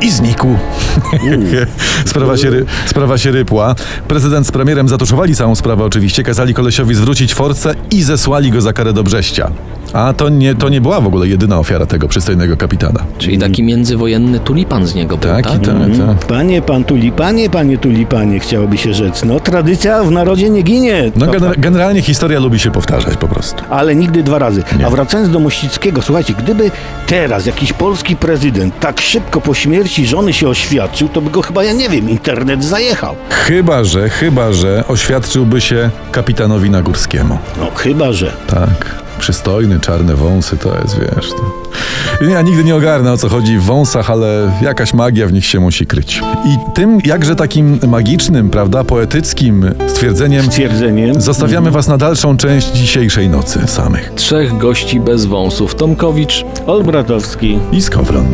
I 0.00 0.10
znikł. 0.10 0.46
sprawa, 2.06 2.36
się, 2.36 2.50
ry- 2.50 2.64
sprawa 2.86 3.18
się 3.18 3.30
rypła. 3.30 3.74
Prezydent 4.08 4.46
z 4.46 4.50
premierem 4.52 4.88
zatuszowali 4.88 5.34
całą 5.34 5.54
sprawę 5.54 5.84
oczywiście, 5.84 6.22
kazali 6.22 6.54
kolesiowi 6.54 6.94
zwrócić 6.94 7.34
force 7.34 7.74
i 7.90 8.02
zesłali 8.02 8.50
go 8.50 8.60
za 8.60 8.72
karę 8.72 8.92
do 8.92 9.02
Brześcia. 9.02 9.50
A 9.94 10.12
to 10.12 10.28
nie, 10.28 10.54
to 10.54 10.68
nie 10.68 10.80
była 10.80 11.00
w 11.00 11.06
ogóle 11.06 11.28
jedyna 11.28 11.58
ofiara 11.58 11.86
tego 11.86 12.08
przystojnego 12.08 12.56
kapitana. 12.56 13.00
Czyli 13.18 13.38
taki 13.38 13.62
międzywojenny 13.62 14.38
tulipan 14.40 14.86
z 14.86 14.94
niego 14.94 15.16
był, 15.16 15.30
Tak, 15.30 15.44
tak? 15.46 15.54
i 15.62 15.66
tak, 15.66 15.74
tak. 16.06 16.26
Panie, 16.26 16.62
pan 16.62 16.84
tulipanie, 16.84 17.50
panie 17.50 17.78
tulipanie, 17.78 18.40
chciałoby 18.40 18.78
się 18.78 18.94
rzec. 18.94 19.24
No, 19.24 19.40
tradycja 19.40 20.04
w 20.04 20.10
narodzie 20.10 20.50
nie 20.50 20.62
ginie. 20.62 21.12
No 21.16 21.26
gener- 21.26 21.58
generalnie 21.60 22.02
historia 22.02 22.40
lubi 22.40 22.58
się 22.58 22.70
powtarzać 22.70 23.16
po 23.16 23.28
prostu. 23.28 23.62
Ale 23.70 23.94
nigdy 23.96 24.22
dwa 24.22 24.38
razy. 24.38 24.62
Nie. 24.78 24.86
A 24.86 24.90
wracając 24.90 25.30
do 25.30 25.40
Mościckiego, 25.40 26.02
słuchajcie, 26.02 26.34
gdyby 26.38 26.70
teraz 27.06 27.46
jakiś 27.46 27.72
polski 27.72 28.16
prezydent 28.16 28.80
tak 28.80 29.00
szybko 29.00 29.40
po 29.40 29.54
śmierci 29.54 30.06
żony 30.06 30.32
się 30.32 30.48
oświadczył, 30.48 31.08
to 31.08 31.20
by 31.20 31.30
go 31.30 31.42
chyba, 31.42 31.64
ja 31.64 31.72
nie 31.72 31.88
wiem, 31.88 32.10
internet 32.10 32.64
zajechał. 32.64 33.14
Chyba, 33.30 33.84
że, 33.84 34.08
chyba, 34.08 34.52
że 34.52 34.84
oświadczyłby 34.88 35.60
się 35.60 35.90
kapitanowi 36.12 36.70
Nagórskiemu. 36.70 37.38
No, 37.60 37.70
chyba, 37.76 38.12
że. 38.12 38.32
Tak. 38.46 39.03
Przystojny, 39.18 39.80
czarne 39.80 40.14
wąsy 40.14 40.56
to 40.56 40.78
jest, 40.82 40.98
wiesz. 41.00 41.30
To... 41.30 42.24
Ja 42.26 42.42
nigdy 42.42 42.64
nie 42.64 42.76
ogarnę 42.76 43.12
o 43.12 43.16
co 43.16 43.28
chodzi 43.28 43.58
w 43.58 43.62
wąsach, 43.62 44.10
ale 44.10 44.52
jakaś 44.62 44.94
magia 44.94 45.26
w 45.26 45.32
nich 45.32 45.46
się 45.46 45.60
musi 45.60 45.86
kryć. 45.86 46.22
I 46.46 46.74
tym 46.74 46.98
jakże 47.04 47.36
takim 47.36 47.78
magicznym, 47.88 48.50
prawda, 48.50 48.84
poetyckim 48.84 49.70
stwierdzeniem 49.86 50.48
Twierdzeniem. 50.48 51.20
zostawiamy 51.20 51.70
was 51.70 51.88
na 51.88 51.98
dalszą 51.98 52.36
część 52.36 52.66
dzisiejszej 52.72 53.28
nocy 53.28 53.66
samych. 53.66 54.12
Trzech 54.16 54.58
gości 54.58 55.00
bez 55.00 55.26
wąsów. 55.26 55.74
Tomkowicz, 55.74 56.44
Olbratowski. 56.66 57.58
I 57.72 57.82
Skowron. 57.82 58.26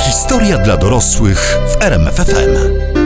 Historia 0.00 0.58
dla 0.58 0.76
dorosłych 0.76 1.58
w 1.78 1.82
RMFFM. 1.82 2.97